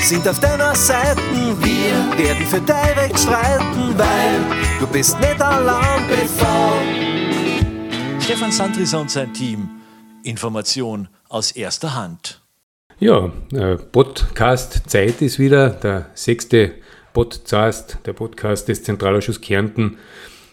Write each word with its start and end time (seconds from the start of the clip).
sind 0.00 0.26
auf 0.28 0.40
deiner 0.40 0.74
Seite. 0.74 1.20
Wir 1.60 2.18
werden 2.18 2.46
für 2.46 2.60
dein 2.60 2.98
Recht 2.98 3.18
streiten, 3.18 3.98
weil 3.98 4.40
du 4.80 4.86
bist 4.86 5.18
nicht 5.20 5.40
allein 5.40 6.06
bevor. 6.08 6.80
Stefan 8.20 8.52
Sandriser 8.52 9.00
und 9.00 9.10
sein 9.10 9.32
Team. 9.32 9.68
Information 10.22 11.08
aus 11.28 11.52
erster 11.52 11.94
Hand. 11.94 12.40
Ja, 12.98 13.32
äh, 13.52 13.76
Podcast 13.76 14.82
Zeit 14.90 15.22
ist 15.22 15.38
wieder 15.38 15.70
der 15.70 16.10
sechste 16.14 16.72
Podcast, 17.12 17.98
der 18.06 18.12
Podcast 18.12 18.68
des 18.68 18.82
Zentralausschusses 18.82 19.40
Kärnten 19.40 19.98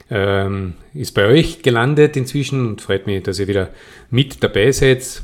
ähm, 0.10 0.76
ist 0.94 1.14
bei 1.16 1.26
euch 1.26 1.64
gelandet 1.64 2.16
inzwischen 2.16 2.68
und 2.68 2.82
freut 2.82 3.08
mich, 3.08 3.24
dass 3.24 3.40
ihr 3.40 3.48
wieder 3.48 3.70
mit 4.10 4.44
dabei 4.44 4.72
seid. 4.72 5.24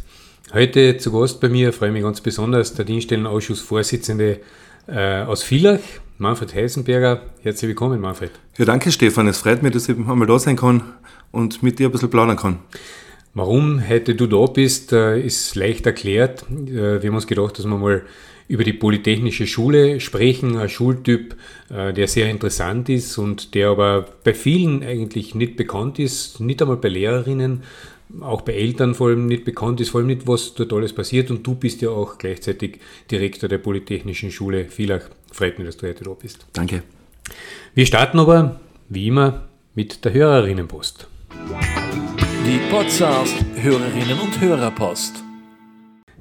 Heute 0.53 0.97
zu 0.97 1.13
Gast 1.13 1.39
bei 1.39 1.47
mir, 1.47 1.71
freue 1.71 1.93
mich 1.93 2.03
ganz 2.03 2.19
besonders, 2.19 2.73
der 2.73 2.83
Dienststellenausschussvorsitzende 2.83 4.41
äh, 4.85 5.21
aus 5.21 5.43
Villach, 5.43 5.79
Manfred 6.17 6.53
Heisenberger. 6.53 7.21
Herzlich 7.41 7.69
willkommen, 7.69 8.01
Manfred. 8.01 8.31
Ja, 8.57 8.65
danke, 8.65 8.91
Stefan. 8.91 9.29
Es 9.29 9.37
freut 9.37 9.63
mich, 9.63 9.71
dass 9.71 9.87
ich 9.87 9.95
einmal 9.95 10.27
da 10.27 10.37
sein 10.37 10.57
kann 10.57 10.83
und 11.31 11.63
mit 11.63 11.79
dir 11.79 11.87
ein 11.87 11.93
bisschen 11.93 12.09
plaudern 12.09 12.35
kann. 12.35 12.59
Warum 13.33 13.87
heute 13.87 14.13
du 14.13 14.27
da 14.27 14.45
bist, 14.47 14.91
äh, 14.91 15.21
ist 15.21 15.55
leicht 15.55 15.85
erklärt. 15.85 16.43
Äh, 16.51 17.01
wir 17.01 17.07
haben 17.07 17.15
uns 17.15 17.27
gedacht, 17.27 17.57
dass 17.57 17.65
wir 17.65 17.77
mal 17.77 18.01
über 18.49 18.65
die 18.65 18.73
Polytechnische 18.73 19.47
Schule 19.47 20.01
sprechen, 20.01 20.57
ein 20.57 20.67
Schultyp, 20.67 21.37
äh, 21.69 21.93
der 21.93 22.09
sehr 22.09 22.29
interessant 22.29 22.89
ist 22.89 23.17
und 23.17 23.55
der 23.55 23.69
aber 23.69 24.05
bei 24.25 24.33
vielen 24.33 24.83
eigentlich 24.83 25.33
nicht 25.33 25.55
bekannt 25.55 25.97
ist, 25.97 26.41
nicht 26.41 26.61
einmal 26.61 26.75
bei 26.75 26.89
Lehrerinnen, 26.89 27.63
auch 28.19 28.41
bei 28.41 28.53
Eltern 28.53 28.93
vor 28.93 29.07
allem 29.07 29.27
nicht 29.27 29.45
bekannt 29.45 29.79
ist, 29.79 29.89
vor 29.89 29.99
allem 29.99 30.07
nicht, 30.07 30.27
was 30.27 30.53
dort 30.53 30.73
alles 30.73 30.93
passiert. 30.93 31.31
Und 31.31 31.45
du 31.45 31.55
bist 31.55 31.81
ja 31.81 31.89
auch 31.89 32.17
gleichzeitig 32.17 32.79
Direktor 33.09 33.47
der 33.47 33.57
Polytechnischen 33.57 34.31
Schule 34.31 34.65
Villach. 34.65 35.09
Freut 35.31 35.57
mich, 35.57 35.67
dass 35.67 35.77
du 35.77 35.87
heute 35.87 36.03
da 36.03 36.11
bist. 36.11 36.45
Danke. 36.53 36.83
Wir 37.73 37.85
starten 37.85 38.19
aber, 38.19 38.59
wie 38.89 39.07
immer, 39.07 39.47
mit 39.75 40.03
der 40.03 40.13
Hörerinnenpost. 40.13 41.07
Die 42.45 42.59
Podcast 42.69 43.35
Hörerinnen 43.55 44.19
und 44.19 44.41
Hörerpost. 44.41 45.23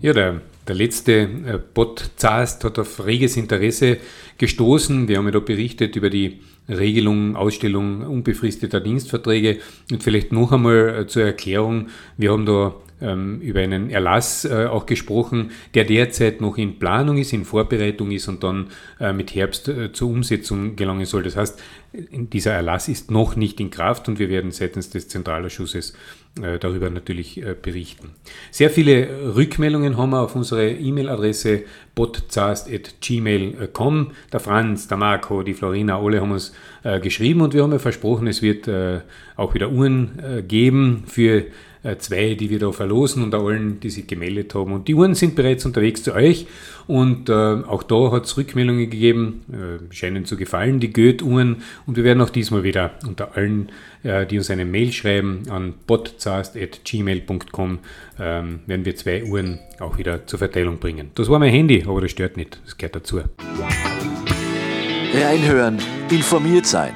Ja, 0.00 0.12
der, 0.12 0.40
der 0.68 0.74
letzte 0.74 1.12
äh, 1.12 1.58
Podcast 1.58 2.62
hat 2.64 2.78
auf 2.78 3.04
reges 3.04 3.36
Interesse 3.36 3.98
gestoßen. 4.38 5.08
Wir 5.08 5.18
haben 5.18 5.26
ja 5.26 5.32
da 5.32 5.40
berichtet 5.40 5.96
über 5.96 6.10
die 6.10 6.40
Regelung, 6.70 7.36
Ausstellung 7.36 8.02
unbefristeter 8.02 8.80
Dienstverträge. 8.80 9.58
Und 9.90 10.02
vielleicht 10.02 10.32
noch 10.32 10.52
einmal 10.52 11.00
äh, 11.00 11.06
zur 11.06 11.24
Erklärung, 11.24 11.88
wir 12.16 12.32
haben 12.32 12.46
da 12.46 12.74
ähm, 13.02 13.40
über 13.40 13.60
einen 13.60 13.90
Erlass 13.90 14.44
äh, 14.44 14.66
auch 14.66 14.86
gesprochen, 14.86 15.52
der 15.74 15.84
derzeit 15.84 16.40
noch 16.40 16.58
in 16.58 16.78
Planung 16.78 17.16
ist, 17.16 17.32
in 17.32 17.44
Vorbereitung 17.44 18.10
ist 18.10 18.28
und 18.28 18.44
dann 18.44 18.68
äh, 18.98 19.12
mit 19.12 19.34
Herbst 19.34 19.70
zur 19.92 20.08
Umsetzung 20.08 20.76
gelangen 20.76 21.06
soll. 21.06 21.22
Das 21.22 21.36
heißt, 21.36 21.60
dieser 21.92 22.52
Erlass 22.52 22.88
ist 22.88 23.10
noch 23.10 23.36
nicht 23.36 23.58
in 23.60 23.70
Kraft 23.70 24.08
und 24.08 24.18
wir 24.18 24.28
werden 24.28 24.52
seitens 24.52 24.90
des 24.90 25.08
Zentralausschusses 25.08 25.94
darüber 26.60 26.90
natürlich 26.90 27.42
äh, 27.42 27.56
berichten. 27.60 28.10
Sehr 28.50 28.70
viele 28.70 29.34
Rückmeldungen 29.34 29.96
haben 29.96 30.10
wir 30.10 30.20
auf 30.20 30.36
unsere 30.36 30.70
E-Mail-Adresse 30.70 31.64
botzast.gmail.com. 31.94 34.12
Der 34.32 34.40
Franz, 34.40 34.88
der 34.88 34.96
Marco, 34.96 35.42
die 35.42 35.54
Florina, 35.54 35.98
alle 35.98 36.20
haben 36.20 36.32
uns 36.32 36.52
äh, 36.84 37.00
geschrieben 37.00 37.40
und 37.40 37.52
wir 37.52 37.62
haben 37.62 37.72
ja 37.72 37.78
versprochen, 37.78 38.26
es 38.26 38.42
wird 38.42 38.68
auch 39.36 39.54
wieder 39.54 39.70
Uhren 39.70 40.44
geben 40.46 41.04
für 41.06 41.38
äh, 41.38 41.46
zwei, 41.98 42.34
die 42.34 42.50
wir 42.50 42.58
da 42.58 42.72
verlosen 42.72 43.22
und 43.22 43.34
allen, 43.34 43.80
die 43.80 43.90
sich 43.90 44.06
gemeldet 44.06 44.54
haben. 44.54 44.72
Und 44.72 44.88
die 44.88 44.94
Uhren 44.94 45.14
sind 45.14 45.34
bereits 45.34 45.64
unterwegs 45.64 46.02
zu 46.02 46.14
euch 46.14 46.46
und 46.86 47.28
äh, 47.28 47.32
auch 47.32 47.82
da 47.82 48.12
hat 48.12 48.26
es 48.26 48.36
Rückmeldungen 48.36 48.90
gegeben, 48.90 49.42
äh, 49.50 49.94
scheinen 49.94 50.24
zu 50.26 50.36
gefallen, 50.36 50.80
die 50.80 50.92
Goethe-Uhren 50.92 51.62
und 51.86 51.96
wir 51.96 52.04
werden 52.04 52.20
auch 52.20 52.30
diesmal 52.30 52.64
wieder 52.64 52.92
unter 53.06 53.36
allen, 53.36 53.70
äh, 54.02 54.26
die 54.26 54.36
uns 54.38 54.50
eine 54.50 54.64
Mail 54.64 54.92
schreiben 54.92 55.44
an 55.48 55.74
botzast.gmail.com, 55.86 57.78
ähm, 58.18 58.60
werden 58.66 58.84
wir 58.84 58.96
zwei 58.96 59.24
Uhren 59.24 59.58
auch 59.78 59.96
wieder 59.98 60.26
zur 60.26 60.38
Verteilung 60.38 60.78
bringen. 60.78 61.10
Das 61.14 61.28
war 61.30 61.38
mein 61.38 61.52
Handy, 61.52 61.84
aber 61.86 62.02
das 62.02 62.10
stört 62.10 62.36
nicht, 62.36 62.60
das 62.64 62.76
gehört 62.76 62.96
dazu. 62.96 63.20
Reinhören, 65.14 65.78
informiert 66.10 66.66
sein. 66.66 66.92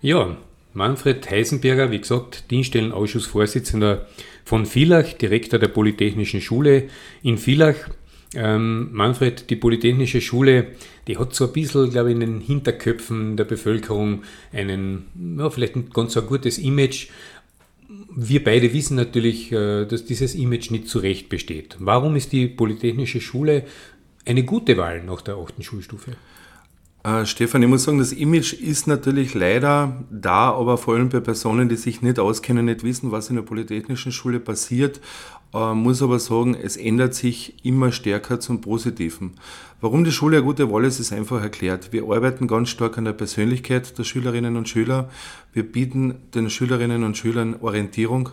Ja, 0.00 0.36
Manfred 0.76 1.30
Heisenberger, 1.30 1.90
wie 1.90 2.00
gesagt, 2.00 2.50
Dienststellenausschussvorsitzender 2.50 4.06
von 4.44 4.66
Villach, 4.66 5.14
Direktor 5.14 5.58
der 5.58 5.68
Polytechnischen 5.68 6.42
Schule 6.42 6.88
in 7.22 7.38
Villach. 7.38 7.76
Ähm, 8.34 8.90
Manfred, 8.92 9.48
die 9.48 9.56
Polytechnische 9.56 10.20
Schule, 10.20 10.66
die 11.08 11.16
hat 11.16 11.34
so 11.34 11.46
ein 11.46 11.52
bisschen, 11.54 11.90
glaube 11.90 12.10
ich, 12.10 12.14
in 12.14 12.20
den 12.20 12.40
Hinterköpfen 12.42 13.38
der 13.38 13.44
Bevölkerung 13.44 14.22
einen, 14.52 15.06
ja, 15.38 15.48
vielleicht 15.48 15.76
ein 15.76 15.88
ganz 15.88 16.12
so 16.12 16.20
gutes 16.20 16.58
Image. 16.58 17.08
Wir 18.14 18.44
beide 18.44 18.74
wissen 18.74 18.96
natürlich, 18.96 19.50
äh, 19.52 19.86
dass 19.86 20.04
dieses 20.04 20.34
Image 20.34 20.70
nicht 20.70 20.88
zu 20.88 20.98
Recht 20.98 21.30
besteht. 21.30 21.76
Warum 21.78 22.16
ist 22.16 22.32
die 22.32 22.48
Polytechnische 22.48 23.22
Schule 23.22 23.64
eine 24.26 24.42
gute 24.42 24.76
Wahl 24.76 25.02
nach 25.02 25.22
der 25.22 25.36
achten 25.36 25.62
Schulstufe? 25.62 26.16
Äh, 27.06 27.24
Stefan, 27.24 27.62
ich 27.62 27.68
muss 27.68 27.84
sagen, 27.84 27.98
das 27.98 28.10
Image 28.10 28.52
ist 28.52 28.88
natürlich 28.88 29.32
leider 29.32 30.04
da, 30.10 30.50
aber 30.50 30.76
vor 30.76 30.94
allem 30.94 31.08
bei 31.08 31.20
Personen, 31.20 31.68
die 31.68 31.76
sich 31.76 32.02
nicht 32.02 32.18
auskennen, 32.18 32.64
nicht 32.64 32.82
wissen, 32.82 33.12
was 33.12 33.30
in 33.30 33.36
der 33.36 33.42
Polytechnischen 33.42 34.10
Schule 34.10 34.40
passiert, 34.40 35.00
äh, 35.54 35.72
muss 35.72 36.02
aber 36.02 36.18
sagen, 36.18 36.56
es 36.60 36.76
ändert 36.76 37.14
sich 37.14 37.64
immer 37.64 37.92
stärker 37.92 38.40
zum 38.40 38.60
Positiven. 38.60 39.34
Warum 39.80 40.02
die 40.02 40.10
Schule 40.10 40.38
eine 40.38 40.46
gute 40.46 40.68
Wahl 40.72 40.84
ist, 40.84 40.98
ist 40.98 41.12
einfach 41.12 41.40
erklärt. 41.40 41.92
Wir 41.92 42.02
arbeiten 42.02 42.48
ganz 42.48 42.70
stark 42.70 42.98
an 42.98 43.04
der 43.04 43.12
Persönlichkeit 43.12 43.96
der 43.96 44.02
Schülerinnen 44.02 44.56
und 44.56 44.68
Schüler. 44.68 45.08
Wir 45.52 45.62
bieten 45.62 46.16
den 46.34 46.50
Schülerinnen 46.50 47.04
und 47.04 47.16
Schülern 47.16 47.54
Orientierung 47.60 48.30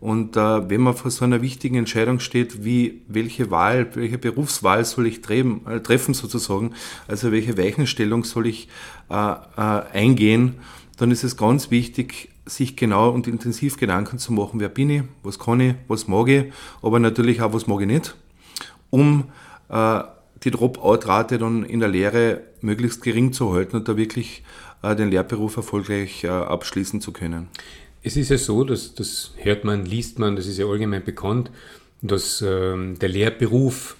und 0.00 0.36
äh, 0.36 0.70
wenn 0.70 0.80
man 0.80 0.96
vor 0.96 1.10
so 1.10 1.26
einer 1.26 1.42
wichtigen 1.42 1.76
Entscheidung 1.76 2.20
steht, 2.20 2.64
wie 2.64 3.02
welche 3.06 3.50
Wahl, 3.50 3.94
welche 3.94 4.16
Berufswahl 4.16 4.84
soll 4.86 5.06
ich 5.06 5.20
treffen, 5.20 5.66
äh, 5.66 5.80
treffen 5.80 6.14
sozusagen, 6.14 6.72
also 7.06 7.30
welche 7.32 7.58
Weichenstellung 7.58 8.24
soll 8.24 8.46
ich 8.46 8.68
äh, 9.10 9.14
äh, 9.14 9.36
eingehen, 9.92 10.54
dann 10.96 11.10
ist 11.10 11.22
es 11.22 11.36
ganz 11.36 11.70
wichtig, 11.70 12.30
sich 12.46 12.76
genau 12.76 13.10
und 13.10 13.28
intensiv 13.28 13.76
Gedanken 13.76 14.18
zu 14.18 14.32
machen, 14.32 14.58
wer 14.58 14.70
bin 14.70 14.90
ich, 14.90 15.02
was 15.22 15.38
kann 15.38 15.60
ich, 15.60 15.74
was 15.86 16.08
mag 16.08 16.28
ich, 16.28 16.46
aber 16.82 16.98
natürlich 16.98 17.42
auch, 17.42 17.52
was 17.52 17.66
mag 17.66 17.82
ich 17.82 17.86
nicht, 17.86 18.16
um 18.88 19.24
äh, 19.68 20.00
die 20.42 20.50
Dropout-Rate 20.50 21.36
dann 21.36 21.62
in 21.62 21.80
der 21.80 21.90
Lehre 21.90 22.40
möglichst 22.62 23.02
gering 23.02 23.34
zu 23.34 23.52
halten 23.52 23.76
und 23.76 23.86
da 23.86 23.98
wirklich 23.98 24.44
äh, 24.82 24.96
den 24.96 25.10
Lehrberuf 25.10 25.58
erfolgreich 25.58 26.26
abschließen 26.26 27.02
zu 27.02 27.12
können. 27.12 27.48
Es 28.02 28.16
ist 28.16 28.30
ja 28.30 28.38
so, 28.38 28.64
dass 28.64 28.94
das 28.94 29.32
hört 29.36 29.64
man, 29.64 29.84
liest 29.84 30.18
man, 30.18 30.36
das 30.36 30.46
ist 30.46 30.58
ja 30.58 30.66
allgemein 30.66 31.04
bekannt, 31.04 31.50
dass 32.00 32.42
ähm, 32.42 32.98
der 32.98 33.10
Lehrberuf 33.10 33.96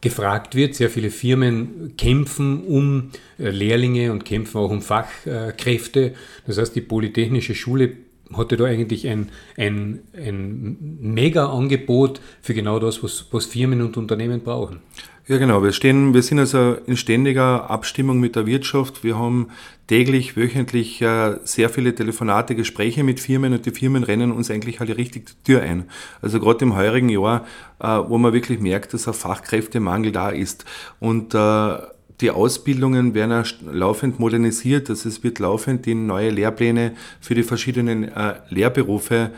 gefragt 0.00 0.54
wird. 0.54 0.74
Sehr 0.74 0.90
viele 0.90 1.10
Firmen 1.10 1.96
kämpfen 1.96 2.64
um 2.64 3.10
äh, 3.38 3.50
Lehrlinge 3.50 4.12
und 4.12 4.24
kämpfen 4.24 4.58
auch 4.58 4.70
um 4.70 4.82
Fachkräfte. 4.82 6.14
Das 6.46 6.58
heißt, 6.58 6.74
die 6.76 6.80
Polytechnische 6.80 7.54
Schule 7.54 7.92
hatte 8.36 8.56
da 8.56 8.64
eigentlich 8.64 9.08
ein, 9.08 9.30
ein, 9.56 10.00
ein 10.14 10.98
Mega-Angebot 11.00 12.20
für 12.42 12.54
genau 12.54 12.78
das, 12.78 13.02
was, 13.02 13.26
was 13.30 13.46
Firmen 13.46 13.82
und 13.82 13.96
Unternehmen 13.96 14.40
brauchen. 14.40 14.80
Ja, 15.26 15.38
genau. 15.38 15.62
Wir, 15.62 15.72
stehen, 15.72 16.12
wir 16.12 16.20
sind 16.20 16.38
also 16.38 16.76
in 16.86 16.98
ständiger 16.98 17.70
Abstimmung 17.70 18.20
mit 18.20 18.36
der 18.36 18.44
Wirtschaft. 18.44 19.02
Wir 19.02 19.18
haben 19.18 19.48
täglich, 19.86 20.36
wöchentlich 20.36 21.00
äh, 21.00 21.36
sehr 21.44 21.70
viele 21.70 21.94
Telefonate, 21.94 22.54
Gespräche 22.54 23.02
mit 23.04 23.20
Firmen 23.20 23.54
und 23.54 23.64
die 23.64 23.70
Firmen 23.70 24.04
rennen 24.04 24.32
uns 24.32 24.50
eigentlich 24.50 24.80
halt 24.80 24.94
richtig 24.98 25.26
die 25.26 25.52
Tür 25.52 25.62
ein. 25.62 25.84
Also 26.20 26.40
gerade 26.40 26.66
im 26.66 26.76
heurigen 26.76 27.08
Jahr, 27.08 27.46
äh, 27.80 27.86
wo 27.86 28.18
man 28.18 28.34
wirklich 28.34 28.60
merkt, 28.60 28.92
dass 28.92 29.08
ein 29.08 29.14
Fachkräftemangel 29.14 30.12
da 30.12 30.28
ist. 30.28 30.66
Und 31.00 31.34
äh, 31.34 31.78
die 32.20 32.30
Ausbildungen 32.30 33.14
werden 33.14 33.44
laufend 33.72 34.20
modernisiert, 34.20 34.88
also 34.88 35.08
es 35.08 35.24
wird 35.24 35.38
laufend 35.38 35.86
in 35.86 36.06
neue 36.06 36.30
Lehrpläne 36.30 36.92
für 37.20 37.34
die 37.34 37.42
verschiedenen 37.42 38.10
Lehrberufe 38.50 39.32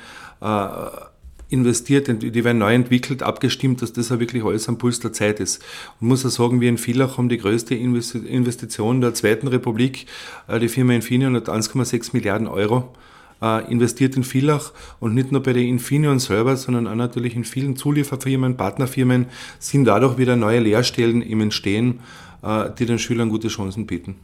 investiert, 1.49 2.08
die 2.23 2.44
werden 2.44 2.58
neu 2.58 2.75
entwickelt, 2.75 3.23
abgestimmt, 3.23 3.81
dass 3.82 3.93
das 3.93 4.08
ja 4.08 4.19
wirklich 4.19 4.44
alles 4.44 4.69
am 4.69 4.78
Puls 4.78 4.99
der 5.00 5.12
Zeit 5.12 5.38
ist. 5.38 5.62
Und 6.00 6.08
muss 6.08 6.25
ja 6.25 6.31
sagen, 6.31 6.61
wir 6.61 6.69
in 6.69 6.78
Villach 6.78 7.19
haben 7.19 7.28
die 7.28 7.38
größte 7.38 7.75
Investition 7.75 9.00
der 9.00 9.14
Zweiten 9.14 9.46
Republik. 9.46 10.06
Äh, 10.49 10.58
die 10.58 10.69
Firma 10.69 10.93
Infineon 10.94 11.37
hat 11.37 11.49
1,6 11.49 12.11
Milliarden 12.12 12.49
Euro 12.49 12.94
äh, 13.40 13.70
investiert 13.70 14.17
in 14.17 14.25
Villach 14.25 14.72
und 14.99 15.14
nicht 15.14 15.31
nur 15.31 15.43
bei 15.43 15.52
der 15.52 15.62
Infineon 15.62 16.19
selber, 16.19 16.56
sondern 16.56 16.88
auch 16.88 16.96
natürlich 16.96 17.37
in 17.37 17.44
vielen 17.44 17.76
Zulieferfirmen, 17.76 18.56
Partnerfirmen 18.56 19.26
sind 19.61 19.84
dadurch 19.84 20.19
wieder 20.19 20.34
neue 20.34 20.58
Lehrstellen 20.58 21.22
im 21.22 21.40
Entstehen, 21.40 22.00
äh, 22.00 22.25
die 22.78 22.87
den 22.87 22.98
Schülern 22.98 23.28
gute 23.28 23.48
Chancen 23.48 23.87
bieten. 23.87 24.16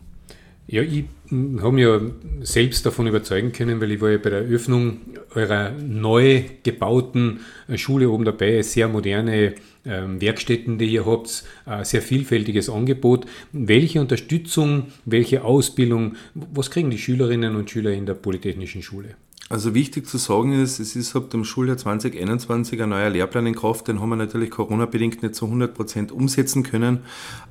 Ja, 0.69 0.81
ich 0.83 1.05
habe 1.31 1.73
mich 1.73 1.85
ja 1.85 2.01
selbst 2.43 2.87
davon 2.87 3.09
überzeugen 3.09 3.53
können, 3.53 3.81
weil 3.81 3.91
ich 3.91 4.01
war 4.01 4.11
ja 4.11 4.19
bei 4.19 4.31
der 4.31 4.43
Eröffnung 4.43 4.99
eurer 5.35 5.71
neu 5.71 6.45
gebauten 6.63 7.41
Schule 7.75 8.09
oben 8.09 8.25
dabei, 8.25 8.63
sehr 8.63 8.87
moderne 8.87 9.55
ähm, 9.85 10.21
Werkstätten, 10.21 10.79
die 10.79 10.87
ihr 10.87 11.05
habt, 11.05 11.45
ein 11.67 11.85
sehr 11.85 12.01
vielfältiges 12.01 12.71
Angebot. 12.71 13.27
Welche 13.53 14.01
Unterstützung, 14.01 14.87
welche 15.05 15.43
Ausbildung, 15.45 16.15
was 16.35 16.71
kriegen 16.71 16.91
die 16.91 16.99
Schülerinnen 16.99 17.57
und 17.57 17.69
Schüler 17.69 17.91
in 17.91 18.07
der 18.07 18.15
Polytechnischen 18.15 18.83
Schule? 18.83 19.17
Also 19.49 19.75
wichtig 19.75 20.07
zu 20.07 20.17
sagen 20.17 20.53
ist, 20.53 20.79
es 20.79 20.97
ist 20.97 21.15
ab 21.15 21.29
dem 21.29 21.45
Schuljahr 21.45 21.77
2021 21.77 22.81
ein 22.81 22.89
neuer 22.89 23.11
Lehrplan 23.11 23.47
in 23.47 23.55
Kraft, 23.55 23.89
den 23.89 24.01
haben 24.01 24.09
wir 24.09 24.17
natürlich 24.17 24.51
Corona-bedingt 24.51 25.23
nicht 25.23 25.35
zu 25.35 25.45
100 25.45 25.75
Prozent 25.75 26.11
umsetzen 26.11 26.63
können, 26.63 27.01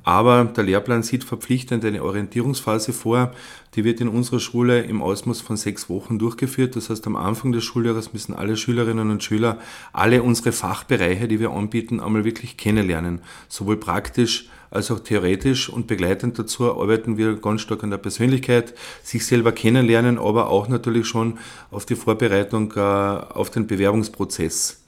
aber 0.04 0.46
der 0.46 0.64
Lehrplan 0.64 1.04
sieht 1.04 1.24
verpflichtend 1.24 1.86
eine 1.86 2.04
Orientierungsphase 2.04 2.92
vor, 2.92 3.34
die 3.76 3.84
wird 3.84 4.02
in 4.02 4.08
unserer 4.08 4.40
Schule 4.40 4.82
im 4.82 5.02
Ausmaß 5.02 5.42
von 5.42 5.58
sechs 5.58 5.90
Wochen 5.90 6.18
durchgeführt. 6.18 6.76
Das 6.76 6.90
heißt, 6.90 7.06
am 7.06 7.16
Anfang 7.16 7.52
des 7.52 7.64
Schuljahres 7.64 8.14
müssen 8.14 8.34
alle 8.34 8.58
Schülerinnen 8.58 9.12
und 9.12 9.24
Schüler 9.24 9.60
alle 9.94 10.24
unsere 10.24 10.54
Fachbereiche, 10.54 11.28
die 11.28 11.40
wir 11.40 11.52
anbieten, 11.52 12.00
einmal 12.00 12.26
wirklich 12.26 12.58
kennenlernen, 12.58 13.22
sowohl 13.48 13.78
praktisch 13.78 14.48
als 14.72 14.90
auch 14.90 15.00
theoretisch 15.00 15.70
und 15.70 15.86
begleitend 15.86 16.40
dazu 16.40 16.72
arbeiten 16.72 17.18
wir 17.18 17.36
ganz 17.36 17.62
stark 17.62 17.84
an 17.84 17.92
der 17.92 17.98
Persönlichkeit, 17.98 18.74
sich 19.04 19.26
selber 19.26 19.52
kennenlernen, 19.52 20.18
aber 20.18 20.50
auch 20.50 20.70
natürlich 20.70 21.06
schon 21.06 21.38
auf 21.70 21.86
die 21.86 21.96
Vorbereitung 21.96 22.74
äh, 22.76 22.80
auf 22.80 23.50
den 23.50 23.68
Bewerbungsprozess. 23.68 24.82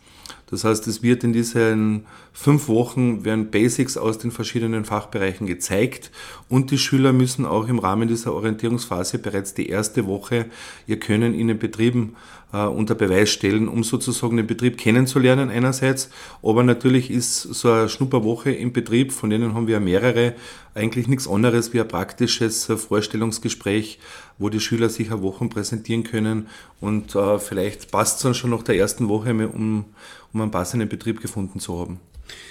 Das 0.49 0.63
heißt, 0.63 0.87
es 0.87 1.03
wird 1.03 1.23
in 1.23 1.33
diesen 1.33 2.05
fünf 2.33 2.67
Wochen 2.67 3.23
werden 3.23 3.51
Basics 3.51 3.95
aus 3.95 4.17
den 4.17 4.31
verschiedenen 4.31 4.85
Fachbereichen 4.85 5.45
gezeigt 5.45 6.11
und 6.49 6.71
die 6.71 6.79
Schüler 6.79 7.13
müssen 7.13 7.45
auch 7.45 7.67
im 7.67 7.77
Rahmen 7.77 8.07
dieser 8.07 8.33
Orientierungsphase 8.33 9.19
bereits 9.19 9.53
die 9.53 9.69
erste 9.69 10.07
Woche 10.07 10.47
ihr 10.87 10.99
Können 10.99 11.35
in 11.35 11.47
den 11.47 11.59
Betrieben 11.59 12.15
äh, 12.51 12.65
unter 12.65 12.95
Beweis 12.95 13.29
stellen, 13.29 13.67
um 13.67 13.83
sozusagen 13.83 14.37
den 14.37 14.47
Betrieb 14.47 14.79
kennenzulernen 14.79 15.49
einerseits, 15.49 16.09
aber 16.41 16.63
natürlich 16.63 17.11
ist 17.11 17.41
so 17.41 17.71
eine 17.71 17.87
Schnupperwoche 17.87 18.51
im 18.51 18.73
Betrieb, 18.73 19.11
von 19.11 19.29
denen 19.29 19.53
haben 19.53 19.67
wir 19.67 19.79
mehrere, 19.79 20.33
eigentlich 20.73 21.07
nichts 21.07 21.27
anderes 21.27 21.71
wie 21.71 21.81
ein 21.81 21.87
praktisches 21.87 22.65
Vorstellungsgespräch, 22.65 23.99
wo 24.39 24.49
die 24.49 24.59
Schüler 24.59 24.89
sich 24.89 25.11
eine 25.11 25.21
Woche 25.21 25.47
präsentieren 25.47 26.03
können 26.03 26.47
und 26.81 27.15
äh, 27.15 27.37
vielleicht 27.37 27.91
passt 27.91 28.17
es 28.17 28.23
dann 28.23 28.33
schon 28.33 28.49
nach 28.49 28.63
der 28.63 28.75
ersten 28.75 29.07
Woche, 29.07 29.29
um, 29.47 29.85
um 30.33 30.41
einen 30.41 30.51
passenden 30.51 30.89
Betrieb 30.89 31.21
gefunden 31.21 31.59
zu 31.59 31.79
haben. 31.79 31.99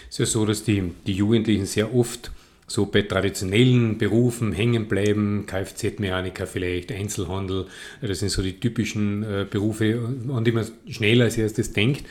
Es 0.08 0.14
ist 0.14 0.19
ja 0.19 0.26
so, 0.26 0.46
dass 0.46 0.64
die, 0.64 0.93
die 1.06 1.14
Jugendlichen 1.14 1.67
sehr 1.67 1.94
oft 1.94 2.31
so 2.67 2.87
bei 2.87 3.02
traditionellen 3.02 3.99
Berufen 3.99 4.52
hängen 4.52 4.88
bleiben, 4.88 5.44
Kfz-Mechaniker 5.46 6.46
vielleicht, 6.46 6.90
Einzelhandel, 6.90 7.67
das 8.00 8.20
sind 8.20 8.31
so 8.31 8.43
die 8.43 8.58
typischen 8.58 9.23
äh, 9.23 9.46
Berufe, 9.49 10.17
an 10.32 10.44
die 10.44 10.52
man 10.52 10.67
schnell 10.88 11.20
als 11.20 11.37
erstes 11.37 11.73
denkt. 11.73 12.05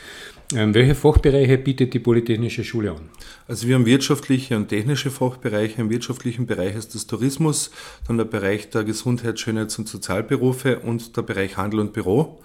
Ähm, 0.53 0.73
welche 0.73 0.95
Fachbereiche 0.95 1.57
bietet 1.57 1.93
die 1.93 1.99
Polytechnische 1.99 2.63
Schule 2.63 2.91
an? 2.91 3.09
Also 3.47 3.67
wir 3.67 3.75
haben 3.75 3.85
wirtschaftliche 3.85 4.57
und 4.57 4.67
technische 4.67 5.09
Fachbereiche. 5.09 5.81
Im 5.81 5.89
wirtschaftlichen 5.89 6.45
Bereich 6.45 6.75
ist 6.75 6.93
das 6.93 7.07
Tourismus, 7.07 7.71
dann 8.07 8.17
der 8.17 8.25
Bereich 8.25 8.69
der 8.69 8.83
Gesundheit, 8.83 9.39
Schönheits- 9.39 9.79
und 9.79 9.87
Sozialberufe 9.87 10.79
und 10.79 11.15
der 11.15 11.21
Bereich 11.21 11.57
Handel 11.57 11.79
und 11.79 11.93
Büro. 11.93 12.41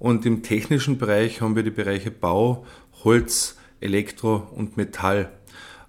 Und 0.00 0.26
im 0.26 0.42
technischen 0.42 0.98
Bereich 0.98 1.40
haben 1.40 1.54
wir 1.54 1.62
die 1.62 1.70
Bereiche 1.70 2.10
Bau, 2.10 2.66
Holz, 3.04 3.56
Elektro 3.80 4.48
und 4.54 4.76
Metall. 4.76 5.30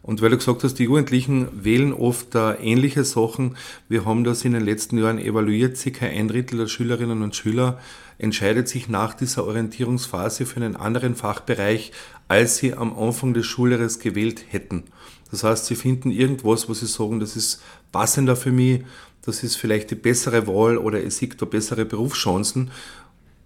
Und 0.06 0.22
weil 0.22 0.30
du 0.30 0.38
gesagt 0.38 0.64
hast, 0.64 0.76
die 0.76 0.84
Jugendlichen 0.84 1.48
wählen 1.64 1.92
oft 1.92 2.36
äh, 2.36 2.54
ähnliche 2.62 3.04
Sachen. 3.04 3.58
Wir 3.90 4.06
haben 4.06 4.24
das 4.24 4.46
in 4.46 4.52
den 4.52 4.64
letzten 4.64 5.00
Jahren 5.00 5.18
evaluiert. 5.18 5.78
Circa 5.78 6.06
ein 6.06 6.28
Drittel 6.28 6.60
der 6.60 6.68
Schülerinnen 6.68 7.24
und 7.24 7.36
Schüler 7.36 7.80
entscheidet 8.20 8.68
sich 8.68 8.88
nach 8.88 9.16
dieser 9.16 9.48
Orientierungsphase 9.48 10.46
für 10.46 10.58
einen 10.58 10.76
anderen 10.76 11.16
Fachbereich, 11.16 11.92
als 12.28 12.58
sie 12.58 12.76
am 12.76 12.96
Anfang 12.96 13.34
des 13.34 13.48
Schuljahres 13.48 13.98
gewählt 13.98 14.46
hätten. 14.50 14.84
Das 15.32 15.44
heißt, 15.44 15.66
sie 15.66 15.76
finden 15.76 16.12
irgendwas, 16.12 16.70
wo 16.70 16.76
sie 16.76 16.86
sagen, 16.86 17.20
das 17.20 17.36
ist 17.36 17.64
passender 17.92 18.36
für 18.36 18.52
mich, 18.52 18.84
das 19.24 19.44
ist 19.44 19.56
vielleicht 19.56 19.90
die 19.90 19.96
bessere 19.96 20.46
Wahl 20.46 20.78
oder 20.78 21.04
es 21.04 21.18
sieht 21.18 21.42
da 21.42 21.46
bessere 21.46 21.84
Berufschancen. 21.84 22.70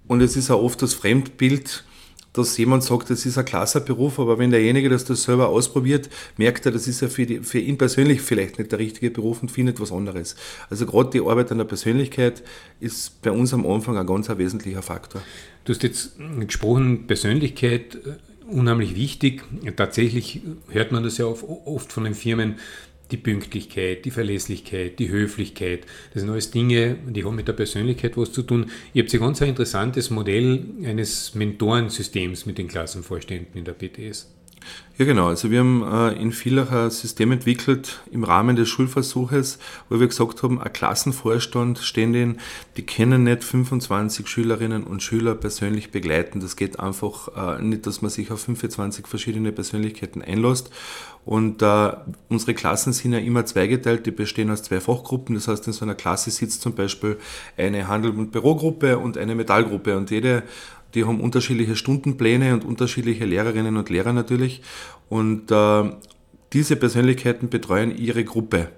Und 0.08 0.22
es 0.22 0.36
ist 0.36 0.52
auch 0.52 0.62
oft 0.62 0.82
das 0.82 0.94
Fremdbild, 0.94 1.86
dass 2.40 2.58
jemand 2.58 2.84
sagt, 2.84 3.10
das 3.10 3.26
ist 3.26 3.38
ein 3.38 3.46
klasse 3.46 3.82
Beruf, 3.82 4.20
aber 4.20 4.40
wenn 4.40 4.52
derjenige 4.52 4.90
das, 4.90 5.06
das 5.06 5.24
selber 5.24 5.50
ausprobiert, 5.50 6.10
merkt 6.38 6.66
er, 6.66 6.72
das 6.72 6.88
ist 6.88 7.02
ja 7.02 7.08
für, 7.08 7.26
die, 7.26 7.40
für 7.40 7.60
ihn 7.60 7.78
persönlich 7.78 8.22
vielleicht 8.22 8.58
nicht 8.58 8.72
der 8.72 8.80
richtige 8.80 9.12
Beruf 9.12 9.42
und 9.42 9.52
findet 9.52 9.80
was 9.80 9.92
anderes. 9.92 10.36
Also 10.70 10.86
gerade 10.86 11.10
die 11.12 11.22
Arbeit 11.22 11.52
an 11.52 11.58
der 11.60 11.66
Persönlichkeit 11.66 12.44
ist 12.80 13.22
bei 13.22 13.32
uns 13.32 13.54
am 13.54 13.66
Anfang 13.66 13.98
ein 13.98 14.08
ganz 14.08 14.30
ein 14.30 14.38
wesentlicher 14.38 14.82
Faktor. 14.82 15.22
Du 15.66 15.74
hast 15.74 15.84
jetzt 15.84 16.14
gesprochen, 16.40 17.06
Persönlichkeit 17.06 17.96
äh, 17.96 18.16
unheimlich 18.50 18.96
wichtig. 18.96 19.44
Tatsächlich 19.76 20.42
hört 20.70 20.92
man 20.92 21.04
das 21.04 21.18
ja 21.18 21.26
oft 21.26 21.94
von 21.94 22.04
den 22.04 22.16
Firmen, 22.16 22.56
die 23.12 23.18
Pünktlichkeit, 23.18 24.06
die 24.06 24.12
Verlässlichkeit, 24.12 25.00
die 25.00 25.10
Höflichkeit. 25.10 25.86
Das 26.14 26.22
sind 26.22 26.32
alles 26.32 26.52
Dinge, 26.52 26.98
die 27.08 27.24
haben 27.24 27.36
mit 27.36 27.48
der 27.48 27.54
Persönlichkeit 27.54 28.18
was 28.18 28.32
zu 28.32 28.44
tun. 28.44 28.70
Ihr 28.94 29.04
habt 29.04 29.14
ein 29.14 29.20
ganz 29.20 29.42
interessantes 29.42 30.10
Modell 30.10 30.66
eines 30.84 31.36
Mentorensystems 31.36 32.46
mit 32.46 32.58
den 32.58 32.68
Klassenvorständen 32.68 33.58
in 33.58 33.66
der 33.66 33.74
PTS. 33.74 34.28
Ja, 35.00 35.06
genau. 35.06 35.28
Also 35.28 35.50
wir 35.50 35.60
haben 35.60 35.82
äh, 35.82 36.22
in 36.22 36.34
Villach 36.34 36.74
ein 36.74 36.92
System 36.92 37.32
entwickelt 37.32 38.02
im 38.12 38.26
Rahmen 38.26 38.58
des 38.58 38.68
Schulversuches, 38.68 39.58
wo 39.88 39.98
wir 39.98 40.08
gesagt 40.08 40.44
haben, 40.44 40.62
ein 40.62 40.74
Klassenvorstand, 40.74 41.80
Ständin, 41.80 42.38
die 42.76 42.86
können 42.86 43.24
nicht 43.24 43.46
25 43.46 44.28
Schülerinnen 44.28 44.84
und 44.84 45.02
Schüler 45.02 45.36
persönlich 45.36 45.92
begleiten. 45.92 46.42
Das 46.42 46.58
geht 46.58 46.82
einfach 46.82 47.60
äh, 47.60 47.62
nicht, 47.62 47.88
dass 47.88 48.02
man 48.02 48.12
sich 48.12 48.30
auf 48.30 48.42
25 48.42 49.08
verschiedene 49.08 49.54
Persönlichkeiten 49.54 50.22
einlässt. 50.22 50.70
Und 51.24 51.62
äh, 51.62 51.92
unsere 52.28 52.54
Klassen 52.54 52.92
sind 52.92 53.14
ja 53.14 53.20
immer 53.20 53.46
zweigeteilt, 53.46 54.06
die 54.06 54.12
bestehen 54.12 54.52
aus 54.52 54.64
zwei 54.64 54.82
Fachgruppen. 54.82 55.36
Das 55.36 55.48
heißt, 55.48 55.66
in 55.68 55.74
so 55.74 55.86
einer 55.86 55.96
Klasse 55.96 56.30
sitzt 56.32 56.62
zum 56.62 56.74
Beispiel 56.74 57.18
eine 57.56 57.88
Handel- 57.88 58.18
und 58.18 58.32
Bürogruppe 58.32 58.98
und 58.98 59.18
eine 59.18 59.36
Metallgruppe. 59.36 59.96
Und 59.96 60.12
jede 60.12 60.44
die 60.94 61.06
haben 61.06 61.22
unterschiedliche 61.22 61.76
Stundenpläne 61.76 62.54
und 62.54 62.66
unterschiedliche 62.66 63.26
Lehrerinnen 63.26 63.78
und 63.78 63.90
Lehrer 63.90 64.14
natürlich. 64.14 64.62
Und 65.08 65.52
äh, 65.52 65.92
diese 66.54 66.76
Persönlichkeiten 66.76 67.50
betreuen 67.50 67.96
ihre 67.96 68.24
Gruppe 68.24 68.70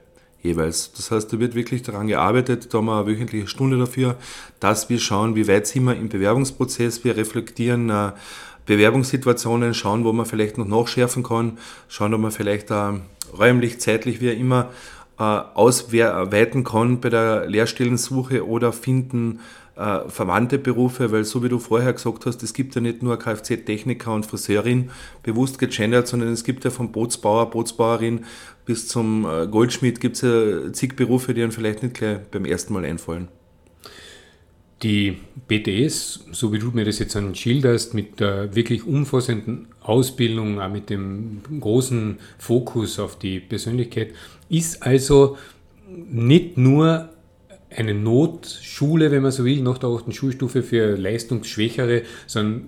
jeweils. 0.43 0.91
Das 0.93 1.11
heißt, 1.11 1.31
da 1.31 1.39
wird 1.39 1.55
wirklich 1.55 1.83
daran 1.83 2.07
gearbeitet, 2.07 2.73
da 2.73 2.79
haben 2.79 2.85
wir 2.85 2.99
eine 2.99 3.07
wöchentliche 3.07 3.47
Stunde 3.47 3.77
dafür, 3.77 4.17
dass 4.59 4.89
wir 4.89 4.99
schauen, 4.99 5.35
wie 5.35 5.47
weit 5.47 5.67
sind 5.67 5.85
wir 5.85 5.95
im 5.95 6.09
Bewerbungsprozess, 6.09 7.03
wir 7.03 7.15
reflektieren 7.15 7.89
äh, 7.89 8.11
Bewerbungssituationen, 8.65 9.73
schauen, 9.73 10.03
wo 10.03 10.13
man 10.13 10.25
vielleicht 10.25 10.57
noch 10.57 10.67
nachschärfen 10.67 11.23
kann, 11.23 11.57
schauen, 11.87 12.13
ob 12.13 12.21
man 12.21 12.31
vielleicht 12.31 12.71
äh, 12.71 12.93
räumlich, 13.37 13.79
zeitlich, 13.79 14.21
wie 14.21 14.29
immer 14.29 14.69
äh, 15.19 15.23
ausweiten 15.23 16.63
kann 16.63 16.99
bei 16.99 17.09
der 17.09 17.47
Lehrstellensuche 17.47 18.45
oder 18.47 18.73
finden 18.73 19.39
äh, 19.81 20.09
verwandte 20.09 20.59
Berufe, 20.59 21.11
weil 21.11 21.23
so 21.23 21.43
wie 21.43 21.49
du 21.49 21.57
vorher 21.57 21.93
gesagt 21.93 22.25
hast, 22.25 22.43
es 22.43 22.53
gibt 22.53 22.75
ja 22.75 22.81
nicht 22.81 23.01
nur 23.01 23.17
Kfz-Techniker 23.17 24.13
und 24.13 24.25
Friseurin, 24.25 24.91
bewusst 25.23 25.57
gegendert, 25.57 26.07
sondern 26.07 26.29
es 26.29 26.43
gibt 26.43 26.63
ja 26.63 26.69
vom 26.69 26.91
Bootsbauer, 26.91 27.49
Bootsbauerin 27.49 28.25
bis 28.65 28.87
zum 28.87 29.25
äh, 29.25 29.47
Goldschmied 29.47 29.99
gibt 29.99 30.17
es 30.17 30.21
ja 30.21 30.71
zig 30.71 30.95
Berufe, 30.95 31.33
die 31.33 31.41
einem 31.41 31.51
vielleicht 31.51 31.81
nicht 31.81 31.95
gleich 31.95 32.19
beim 32.29 32.45
ersten 32.45 32.73
Mal 32.73 32.85
einfallen. 32.85 33.29
Die 34.83 35.17
BTS, 35.47 36.25
so 36.31 36.53
wie 36.53 36.59
du 36.59 36.71
mir 36.71 36.85
das 36.85 36.99
jetzt 36.99 37.15
an 37.15 37.33
schilderst, 37.35 37.93
mit 37.93 38.19
der 38.19 38.55
wirklich 38.55 38.85
umfassenden 38.85 39.67
Ausbildung, 39.81 40.59
auch 40.59 40.71
mit 40.71 40.89
dem 40.89 41.41
großen 41.59 42.17
Fokus 42.37 42.99
auf 42.99 43.17
die 43.17 43.39
Persönlichkeit, 43.39 44.13
ist 44.49 44.83
also 44.83 45.37
nicht 45.87 46.57
nur 46.57 47.09
eine 47.75 47.93
Notschule, 47.93 49.11
wenn 49.11 49.21
man 49.21 49.31
so 49.31 49.45
will, 49.45 49.61
nach 49.61 49.77
der 49.77 49.89
8. 49.89 50.13
Schulstufe 50.13 50.63
für 50.63 50.95
leistungsschwächere, 50.95 52.03
sondern 52.27 52.67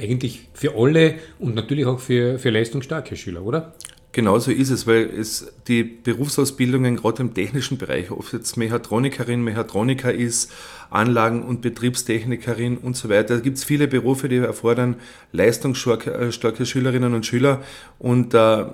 eigentlich 0.00 0.48
für 0.52 0.76
alle 0.76 1.16
und 1.38 1.54
natürlich 1.54 1.86
auch 1.86 1.98
für, 1.98 2.38
für 2.38 2.50
leistungsstarke 2.50 3.16
Schüler, 3.16 3.42
oder? 3.42 3.74
Genau 4.12 4.38
so 4.38 4.52
ist 4.52 4.70
es, 4.70 4.86
weil 4.86 5.10
es 5.10 5.52
die 5.66 5.82
Berufsausbildungen 5.82 6.94
gerade 6.94 7.20
im 7.20 7.34
technischen 7.34 7.78
Bereich, 7.78 8.12
ob 8.12 8.32
jetzt 8.32 8.56
Mechatronikerin, 8.56 9.42
Mechatroniker 9.42 10.14
ist, 10.14 10.52
Anlagen- 10.88 11.42
und 11.42 11.62
Betriebstechnikerin 11.62 12.76
und 12.76 12.96
so 12.96 13.08
weiter. 13.08 13.34
Da 13.34 13.40
gibt 13.40 13.58
es 13.58 13.64
viele 13.64 13.88
Berufe, 13.88 14.28
die 14.28 14.36
erfordern 14.36 14.96
leistungsstarke 15.32 16.64
Schülerinnen 16.64 17.12
und 17.12 17.26
Schüler 17.26 17.62
und 17.98 18.34
äh, 18.34 18.66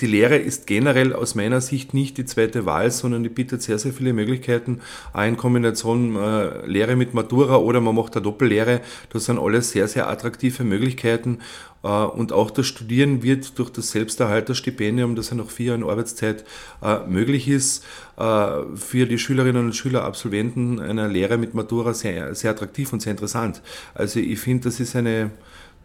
die 0.00 0.06
Lehre 0.06 0.36
ist 0.36 0.66
generell 0.66 1.12
aus 1.12 1.34
meiner 1.34 1.60
Sicht 1.60 1.94
nicht 1.94 2.18
die 2.18 2.24
zweite 2.24 2.66
Wahl, 2.66 2.90
sondern 2.90 3.22
die 3.22 3.28
bietet 3.28 3.62
sehr, 3.62 3.78
sehr 3.78 3.92
viele 3.92 4.12
Möglichkeiten. 4.12 4.80
Auch 5.12 5.24
in 5.24 5.36
Kombination 5.36 6.16
äh, 6.16 6.66
Lehre 6.66 6.96
mit 6.96 7.14
Matura 7.14 7.56
oder 7.56 7.80
man 7.80 7.94
macht 7.94 8.14
eine 8.14 8.22
Doppellehre. 8.22 8.80
Das 9.10 9.24
sind 9.24 9.38
alles 9.38 9.70
sehr, 9.70 9.88
sehr 9.88 10.08
attraktive 10.08 10.64
Möglichkeiten. 10.64 11.38
Äh, 11.82 11.88
und 11.88 12.32
auch 12.32 12.50
das 12.50 12.66
Studieren 12.66 13.22
wird 13.22 13.58
durch 13.58 13.70
das 13.70 13.90
Selbsterhalterstipendium, 13.92 15.16
das 15.16 15.30
ja 15.30 15.36
nach 15.36 15.50
vier 15.50 15.66
Jahren 15.66 15.84
Arbeitszeit 15.84 16.44
äh, 16.82 16.98
möglich 17.06 17.48
ist, 17.48 17.84
äh, 18.18 18.48
für 18.74 19.06
die 19.06 19.18
Schülerinnen 19.18 19.66
und 19.66 19.76
Schüler, 19.76 20.04
Absolventen 20.04 20.80
einer 20.80 21.08
Lehre 21.08 21.38
mit 21.38 21.54
Matura 21.54 21.94
sehr, 21.94 22.34
sehr 22.34 22.50
attraktiv 22.50 22.92
und 22.92 23.00
sehr 23.00 23.12
interessant. 23.12 23.62
Also 23.94 24.20
ich 24.20 24.38
finde, 24.38 24.64
das 24.64 24.80
ist 24.80 24.96
eine 24.96 25.30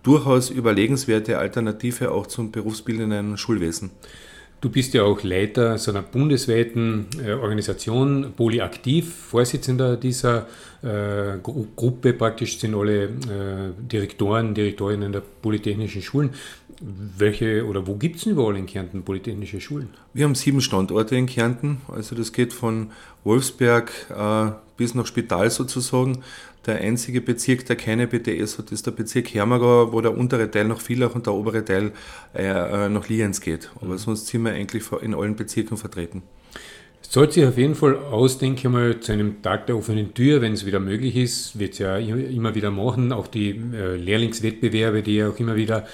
durchaus 0.03 0.49
überlegenswerte 0.49 1.37
Alternative 1.37 2.11
auch 2.11 2.27
zum 2.27 2.51
berufsbildenden 2.51 3.37
Schulwesen. 3.37 3.91
Du 4.61 4.69
bist 4.69 4.93
ja 4.93 5.01
auch 5.01 5.23
Leiter 5.23 5.79
so 5.79 5.89
einer 5.89 6.03
bundesweiten 6.03 7.07
äh, 7.25 7.31
Organisation, 7.31 8.33
Polyaktiv, 8.37 9.11
Vorsitzender 9.11 9.97
dieser 9.97 10.45
äh, 10.83 11.39
Gruppe 11.41 12.13
praktisch 12.13 12.59
sind 12.59 12.75
alle 12.75 13.05
äh, 13.05 13.09
Direktoren, 13.79 14.53
Direktorinnen 14.53 15.11
der 15.11 15.23
polytechnischen 15.41 16.03
Schulen. 16.03 16.29
Welche 16.83 17.67
oder 17.67 17.85
wo 17.85 17.95
gibt 17.95 18.15
es 18.15 18.23
denn 18.23 18.33
überall 18.33 18.57
in 18.57 18.65
Kärnten 18.65 19.03
polytechnische 19.03 19.61
Schulen? 19.61 19.89
Wir 20.13 20.25
haben 20.25 20.33
sieben 20.33 20.61
Standorte 20.61 21.15
in 21.15 21.27
Kärnten, 21.27 21.81
also 21.87 22.15
das 22.15 22.33
geht 22.33 22.53
von 22.53 22.89
Wolfsberg 23.23 23.91
äh, 24.09 24.51
bis 24.77 24.95
nach 24.95 25.05
Spital 25.05 25.51
sozusagen. 25.51 26.23
Der 26.65 26.79
einzige 26.79 27.21
Bezirk, 27.21 27.65
der 27.65 27.75
keine 27.75 28.07
BTS 28.07 28.57
hat, 28.57 28.71
ist 28.71 28.87
der 28.87 28.91
Bezirk 28.91 29.33
Hermagau, 29.33 29.93
wo 29.93 30.01
der 30.01 30.17
untere 30.17 30.49
Teil 30.49 30.65
nach 30.65 30.79
Villach 30.79 31.13
und 31.13 31.27
der 31.27 31.33
obere 31.33 31.63
Teil 31.63 31.91
äh, 32.33 32.89
nach 32.89 33.07
Lienz 33.09 33.41
geht. 33.41 33.69
Aber 33.75 33.93
mhm. 33.93 33.97
sonst 33.97 34.27
sind 34.27 34.43
wir 34.43 34.51
eigentlich 34.51 34.83
in 35.01 35.13
allen 35.13 35.35
Bezirken 35.35 35.77
vertreten. 35.77 36.23
Sollte 37.01 37.33
sich 37.33 37.45
auf 37.45 37.57
jeden 37.57 37.75
Fall 37.75 37.97
ausdenken, 37.97 38.71
mal 38.71 38.99
zu 38.99 39.11
einem 39.11 39.41
Tag 39.41 39.67
der 39.67 39.75
offenen 39.75 40.13
Tür, 40.13 40.39
wenn 40.41 40.53
es 40.53 40.65
wieder 40.65 40.79
möglich 40.79 41.15
ist, 41.17 41.59
wird 41.59 41.73
es 41.73 41.79
ja 41.79 41.97
immer 41.97 42.55
wieder 42.55 42.71
machen. 42.71 43.11
Auch 43.11 43.27
die 43.27 43.49
äh, 43.49 43.97
Lehrlingswettbewerbe, 43.97 45.01
die 45.01 45.15
ja 45.15 45.29
auch 45.29 45.37
immer 45.37 45.55
wieder 45.55 45.87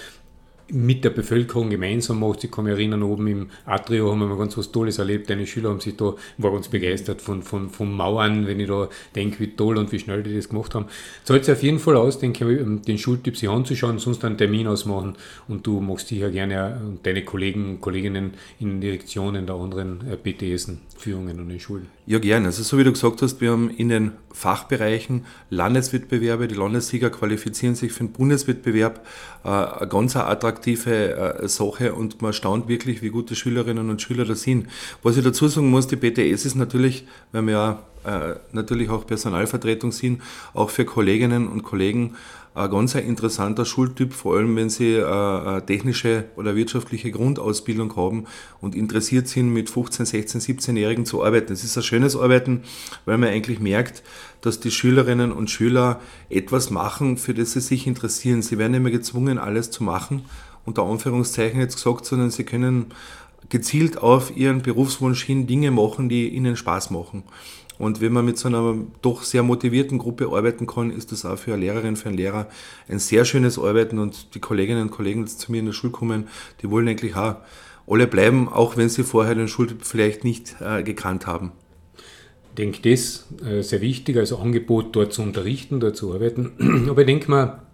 mit 0.70 1.04
der 1.04 1.12
Bevölkerung 1.12 1.70
gemeinsam 1.70 2.20
macht. 2.20 2.44
Ich 2.44 2.52
kann 2.52 2.66
mich 2.66 2.74
erinnern, 2.74 3.04
oben 3.04 3.28
im 3.28 3.50
Atrio 3.66 4.12
haben 4.12 4.20
wir 4.20 4.38
ganz 4.38 4.58
was 4.58 4.72
Tolles 4.72 5.00
erlebt. 5.00 5.30
Deine 5.30 5.48
Schüler 5.48 5.70
haben 5.70 5.80
sich 5.80 5.96
da, 5.96 6.16
waren 6.38 6.54
ganz 6.54 6.68
begeistert 6.68 7.22
von, 7.22 7.42
von, 7.42 7.70
von 7.70 7.92
Mauern, 7.96 8.48
wenn 8.48 8.60
ich 8.60 8.68
da 8.68 8.90
denke, 9.16 9.40
wie 9.40 9.56
toll 9.56 9.78
und 9.78 9.92
wie 9.92 10.00
schnell 10.00 10.24
die 10.24 10.36
das 10.36 10.50
gemacht 10.50 10.76
haben. 10.76 10.86
Zahlt 11.24 11.46
sich 11.46 11.54
auf 11.54 11.64
jeden 11.64 11.80
Fall 11.80 11.96
aus, 11.96 12.20
denke 12.20 12.52
ich, 12.52 12.82
den 12.84 12.98
Schultyp 12.98 13.38
sich 13.38 13.50
anzuschauen, 13.50 14.00
sonst 14.00 14.24
einen 14.26 14.38
Termin 14.38 14.68
ausmachen 14.68 15.16
und 15.48 15.66
du 15.66 15.80
machst 15.80 16.12
dich 16.12 16.20
ja 16.20 16.30
gerne 16.30 16.82
und 16.86 17.06
deine 17.06 17.24
Kollegen 17.24 17.70
und 17.70 17.82
Kolleginnen 17.82 18.34
in 18.60 18.82
Direktionen 18.82 19.46
der 19.46 19.56
anderen 19.56 20.00
PTS 20.24 20.68
Führungen 20.98 21.40
an 21.40 21.48
den 21.48 21.60
Schulen. 21.60 21.88
Ja, 22.06 22.20
gerne. 22.20 22.48
Also 22.48 22.64
so 22.64 22.78
wie 22.78 22.84
du 22.84 22.92
gesagt 22.92 23.22
hast, 23.22 23.40
wir 23.42 23.52
haben 23.52 23.70
in 23.70 23.90
den 23.90 24.14
Fachbereichen 24.32 25.26
Landeswettbewerbe, 25.50 26.48
die 26.48 26.56
Landessieger 26.56 27.10
qualifizieren 27.10 27.76
sich 27.76 27.92
für 27.92 28.06
den 28.06 28.14
Bundeswettbewerb, 28.14 29.06
äh, 29.44 29.48
eine 29.50 29.88
ganz 29.88 30.16
attraktive 30.58 31.40
äh, 31.42 31.48
Sache 31.48 31.94
und 31.94 32.22
man 32.22 32.34
staunt 32.34 32.68
wirklich, 32.68 33.02
wie 33.02 33.10
gute 33.10 33.36
Schülerinnen 33.36 33.90
und 33.90 34.02
Schüler 34.02 34.26
da 34.26 34.36
sind. 34.36 34.68
Was 35.04 35.18
ich 35.18 35.24
dazu 35.24 35.48
sagen 35.48 35.70
muss, 35.70 35.88
die 35.88 35.96
BTS 35.96 36.46
ist 36.46 36.56
natürlich, 36.56 37.06
weil 37.32 37.44
wir 37.44 37.54
ja 37.54 37.84
äh, 38.06 38.36
natürlich 38.52 38.90
auch 38.90 39.06
Personalvertretung 39.06 39.92
sind, 39.92 40.22
auch 40.54 40.70
für 40.70 40.86
Kolleginnen 40.86 41.48
und 41.48 41.64
Kollegen 41.64 42.16
ein 42.58 42.72
ganz 42.72 42.96
interessanter 42.96 43.66
Schultyp, 43.66 44.14
vor 44.14 44.36
allem 44.36 44.56
wenn 44.56 44.70
sie 44.72 44.96
eine 44.96 45.64
technische 45.64 46.26
oder 46.38 46.56
wirtschaftliche 46.56 47.12
Grundausbildung 47.12 47.96
haben 47.96 48.26
und 48.62 48.74
interessiert 48.74 49.28
sind, 49.28 49.54
mit 49.54 49.70
15, 49.70 50.08
16, 50.08 50.42
17-Jährigen 50.42 51.06
zu 51.06 51.24
arbeiten. 51.24 51.54
Es 51.54 51.64
ist 51.64 51.78
ein 51.78 51.84
schönes 51.84 52.16
Arbeiten, 52.16 52.64
weil 53.06 53.20
man 53.20 53.30
eigentlich 53.30 53.60
merkt, 53.60 54.02
dass 54.42 54.60
die 54.60 54.72
Schülerinnen 54.72 55.32
und 55.32 55.52
Schüler 55.52 56.00
etwas 56.30 56.72
machen, 56.72 57.18
für 57.18 57.36
das 57.36 57.52
sie 57.52 57.62
sich 57.62 57.86
interessieren. 57.86 58.42
Sie 58.42 58.58
werden 58.58 58.74
immer 58.74 58.90
gezwungen, 58.90 59.38
alles 59.38 59.70
zu 59.70 59.84
machen, 59.84 60.26
unter 60.68 60.84
Anführungszeichen 60.84 61.60
jetzt 61.60 61.76
gesagt, 61.76 62.06
sondern 62.06 62.30
sie 62.30 62.44
können 62.44 62.88
gezielt 63.50 63.98
auf 63.98 64.36
ihren 64.36 64.62
Berufswunsch 64.62 65.24
hin 65.24 65.48
Dinge 65.48 65.72
machen, 65.72 66.10
die 66.10 66.28
ihnen 66.28 66.58
Spaß 66.58 66.92
machen. 66.92 67.24
Und 67.80 68.02
wenn 68.02 68.12
man 68.12 68.26
mit 68.26 68.38
so 68.38 68.50
einer 68.50 68.76
doch 69.02 69.24
sehr 69.24 69.44
motivierten 69.44 69.98
Gruppe 69.98 70.28
arbeiten 70.28 70.68
kann, 70.68 70.92
ist 70.92 71.12
das 71.12 71.26
auch 71.26 71.38
für 71.38 71.54
eine 71.54 71.62
Lehrerin, 71.62 71.96
für 71.96 72.10
einen 72.10 72.18
Lehrer 72.18 72.48
ein 72.90 73.00
sehr 73.00 73.24
schönes 73.24 73.58
Arbeiten. 73.58 74.00
Und 74.00 74.36
die 74.36 74.40
Kolleginnen 74.40 74.82
und 74.82 74.92
Kollegen, 74.92 75.26
die 75.26 75.32
zu 75.32 75.52
mir 75.52 75.60
in 75.60 75.68
der 75.68 75.74
Schule 75.74 75.94
kommen, 75.94 76.28
die 76.62 76.70
wollen 76.70 76.88
eigentlich 76.88 77.16
auch 77.16 77.38
alle 77.88 78.08
bleiben, 78.08 78.50
auch 78.50 78.76
wenn 78.76 78.90
sie 78.90 79.04
vorher 79.04 79.36
den 79.36 79.48
Schultyp 79.48 79.84
vielleicht 79.84 80.26
nicht 80.26 80.58
äh, 80.60 80.84
gekannt 80.84 81.28
haben. 81.28 81.54
Ich 82.50 82.56
denke, 82.56 82.90
das 82.90 83.28
äh, 83.46 83.62
sehr 83.62 83.80
wichtig, 83.80 84.18
also 84.18 84.40
Angebot 84.40 84.96
dort 84.96 85.14
zu 85.14 85.22
unterrichten, 85.22 85.80
dort 85.80 85.96
zu 85.96 86.14
arbeiten. 86.14 86.88
Aber 86.90 87.02
ich 87.02 87.08
denke 87.08 87.30
mal, 87.32 87.67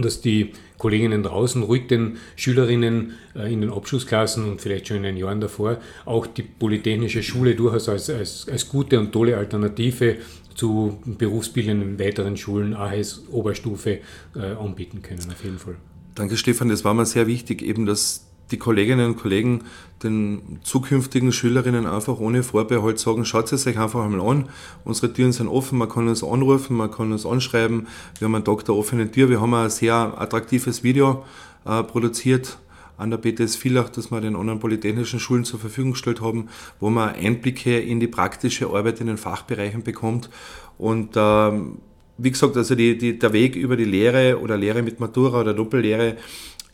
dass 0.00 0.22
die 0.22 0.52
Kolleginnen 0.78 1.22
draußen 1.22 1.62
ruhig 1.62 1.86
den 1.88 2.16
Schülerinnen 2.36 3.12
äh, 3.36 3.52
in 3.52 3.60
den 3.60 3.70
Abschlussklassen 3.70 4.50
und 4.50 4.60
vielleicht 4.60 4.88
schon 4.88 4.96
in 4.98 5.02
den 5.02 5.16
Jahren 5.16 5.40
davor 5.40 5.78
auch 6.06 6.26
die 6.26 6.42
Polytechnische 6.42 7.22
Schule 7.22 7.54
durchaus 7.54 7.88
als, 7.88 8.08
als, 8.08 8.48
als 8.48 8.68
gute 8.68 8.98
und 8.98 9.12
tolle 9.12 9.36
Alternative 9.36 10.16
zu 10.54 10.98
berufsbildenden 11.04 11.98
weiteren 11.98 12.36
Schulen, 12.36 12.74
AHS 12.74 13.24
Oberstufe, 13.30 14.00
äh, 14.34 14.40
anbieten 14.58 15.02
können, 15.02 15.30
auf 15.30 15.44
jeden 15.44 15.58
Fall. 15.58 15.76
Danke, 16.14 16.36
Stefan. 16.36 16.68
Das 16.68 16.84
war 16.84 16.94
mir 16.94 17.06
sehr 17.06 17.26
wichtig, 17.26 17.62
eben, 17.62 17.86
dass 17.86 18.26
die 18.52 18.58
Kolleginnen 18.58 19.06
und 19.06 19.16
Kollegen 19.16 19.62
den 20.02 20.58
zukünftigen 20.62 21.32
Schülerinnen 21.32 21.86
einfach 21.86 22.18
ohne 22.18 22.42
Vorbehalt 22.42 22.98
sagen, 22.98 23.24
schaut 23.24 23.52
es 23.52 23.66
euch 23.66 23.78
einfach 23.78 24.04
einmal 24.04 24.20
an. 24.20 24.48
Unsere 24.84 25.12
Türen 25.12 25.32
sind 25.32 25.48
offen, 25.48 25.78
man 25.78 25.88
kann 25.88 26.08
uns 26.08 26.22
anrufen, 26.22 26.76
man 26.76 26.90
kann 26.90 27.12
uns 27.12 27.24
anschreiben. 27.26 27.86
Wir 28.18 28.26
haben 28.26 28.34
einen 28.34 28.44
Tag 28.44 28.64
der 28.64 28.74
offenen 28.74 29.10
Tür, 29.10 29.28
wir 29.30 29.40
haben 29.40 29.54
ein 29.54 29.70
sehr 29.70 29.94
attraktives 29.96 30.82
Video 30.82 31.24
äh, 31.64 31.82
produziert 31.82 32.58
an 32.96 33.10
der 33.10 33.18
BTS 33.18 33.56
Villach, 33.56 33.88
das 33.88 34.10
wir 34.10 34.20
den 34.20 34.36
anderen 34.36 34.60
polytechnischen 34.60 35.18
Schulen 35.18 35.44
zur 35.44 35.58
Verfügung 35.58 35.92
gestellt 35.92 36.20
haben, 36.20 36.48
wo 36.78 36.90
man 36.90 37.14
Einblicke 37.14 37.78
in 37.78 37.98
die 37.98 38.06
praktische 38.06 38.68
Arbeit 38.68 39.00
in 39.00 39.06
den 39.06 39.18
Fachbereichen 39.18 39.82
bekommt. 39.82 40.30
Und 40.78 41.10
ähm, 41.16 41.78
wie 42.18 42.30
gesagt, 42.30 42.56
also 42.56 42.74
die, 42.74 42.96
die, 42.96 43.18
der 43.18 43.32
Weg 43.32 43.56
über 43.56 43.76
die 43.76 43.84
Lehre 43.84 44.40
oder 44.40 44.56
Lehre 44.56 44.82
mit 44.82 45.00
Matura 45.00 45.40
oder 45.40 45.54
Doppellehre 45.54 46.16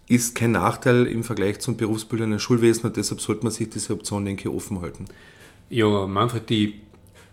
ist 0.08 0.34
kein 0.34 0.52
Nachteil 0.52 1.06
im 1.06 1.22
Vergleich 1.22 1.60
zum 1.60 1.76
berufsbildenden 1.76 2.40
Schulwesen 2.40 2.86
und 2.86 2.96
deshalb 2.96 3.20
sollte 3.20 3.44
man 3.44 3.52
sich 3.52 3.68
diese 3.68 3.92
Option, 3.92 4.24
denke 4.24 4.48
ich, 4.48 4.54
offen 4.54 4.80
halten. 4.80 5.04
Ja, 5.68 6.06
Manfred, 6.06 6.48
die 6.48 6.80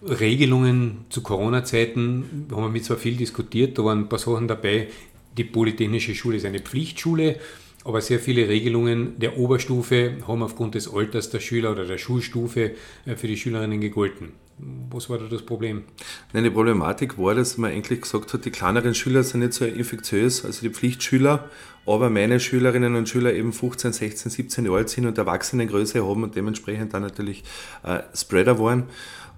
Regelungen 0.03 1.05
zu 1.10 1.22
Corona-Zeiten 1.22 2.48
haben 2.51 2.63
wir 2.63 2.70
mit 2.70 2.84
zwar 2.84 2.98
viel 2.98 3.15
diskutiert, 3.15 3.77
da 3.77 3.86
waren 3.86 4.00
ein 4.00 4.10
paar 4.10 4.20
Sachen 4.20 4.48
dabei. 4.48 4.89
Die 5.38 5.46
Polytechnische 5.46 6.13
Schule 6.13 6.38
ist 6.38 6.46
eine 6.46 6.60
Pflichtschule, 6.60 7.39
aber 7.86 8.01
sehr 8.01 8.20
viele 8.20 8.50
Regelungen 8.50 9.18
der 9.20 9.38
Oberstufe 9.38 10.18
haben 10.27 10.42
aufgrund 10.42 10.75
des 10.75 10.92
Alters 10.92 11.30
der 11.30 11.39
Schüler 11.39 11.72
oder 11.72 11.86
der 11.86 12.00
Schulstufe 12.00 12.72
äh, 13.06 13.15
für 13.15 13.27
die 13.27 13.38
Schülerinnen 13.38 13.80
gegolten. 13.80 14.34
Was 14.89 15.10
war 15.10 15.20
da 15.20 15.25
das 15.25 15.44
Problem? 15.44 15.84
Nein, 16.34 16.46
die 16.46 16.50
Problematik 16.50 17.18
war, 17.18 17.36
dass 17.36 17.58
man 17.58 17.72
eigentlich 17.72 18.01
gesagt 18.01 18.34
hat, 18.34 18.44
die 18.46 18.51
kleineren 18.51 18.96
Schüler 18.96 19.24
sind 19.24 19.42
nicht 19.42 19.54
so 19.54 19.65
infektiös, 19.65 20.46
also 20.46 20.62
die 20.62 20.74
Pflichtschüler, 20.74 21.50
aber 21.86 22.10
meine 22.10 22.39
Schülerinnen 22.39 22.96
und 22.96 23.08
Schüler 23.08 23.34
eben 23.34 23.54
15, 23.54 23.94
16, 23.94 24.32
17 24.32 24.65
Jahre 24.65 24.77
alt 24.77 24.89
sind 24.89 25.06
und 25.06 25.18
Erwachsenengröße 25.18 26.04
haben 26.08 26.24
und 26.24 26.36
dementsprechend 26.36 26.94
dann 26.94 27.04
natürlich 27.04 27.44
äh, 27.84 28.00
Spreader 28.15 28.58
waren. 28.58 28.86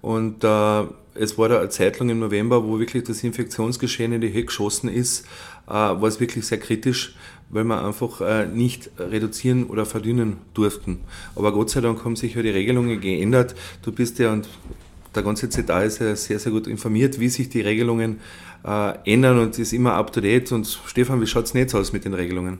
Und 0.01 0.43
äh, 0.43 0.83
es 1.15 1.37
war 1.37 1.49
da 1.49 1.59
eine 1.59 1.69
Zeit 1.69 1.99
lang 1.99 2.09
im 2.09 2.19
November, 2.19 2.63
wo 2.63 2.79
wirklich 2.79 3.03
das 3.03 3.23
Infektionsgeschehen 3.23 4.13
in 4.13 4.21
die 4.21 4.31
Höhe 4.31 4.45
geschossen 4.45 4.89
ist, 4.89 5.25
äh, 5.67 5.71
war 5.71 6.03
es 6.03 6.19
wirklich 6.19 6.45
sehr 6.45 6.59
kritisch, 6.59 7.15
weil 7.49 7.63
wir 7.63 7.83
einfach 7.83 8.21
äh, 8.21 8.45
nicht 8.45 8.91
reduzieren 8.97 9.65
oder 9.65 9.85
verdünnen 9.85 10.37
durften. 10.53 10.99
Aber 11.35 11.51
Gott 11.51 11.69
sei 11.69 11.81
Dank 11.81 12.03
haben 12.03 12.15
sich 12.15 12.35
ja 12.35 12.41
die 12.41 12.49
Regelungen 12.49 12.99
geändert. 12.99 13.55
Du 13.81 13.91
bist 13.91 14.19
ja, 14.19 14.33
und 14.33 14.47
der 15.15 15.23
ganze 15.23 15.49
ZA 15.49 15.81
ist 15.81 15.99
ja 15.99 16.15
sehr, 16.15 16.39
sehr 16.39 16.51
gut 16.51 16.67
informiert, 16.67 17.19
wie 17.19 17.29
sich 17.29 17.49
die 17.49 17.61
Regelungen 17.61 18.19
äh, 18.65 18.93
ändern 19.05 19.39
und 19.39 19.57
ist 19.57 19.73
immer 19.73 19.93
up 19.93 20.11
to 20.11 20.21
date. 20.21 20.51
Und 20.51 20.67
Stefan, 20.85 21.21
wie 21.21 21.27
schaut 21.27 21.45
es 21.45 21.53
jetzt 21.53 21.73
aus 21.73 21.93
mit 21.93 22.05
den 22.05 22.13
Regelungen? 22.13 22.59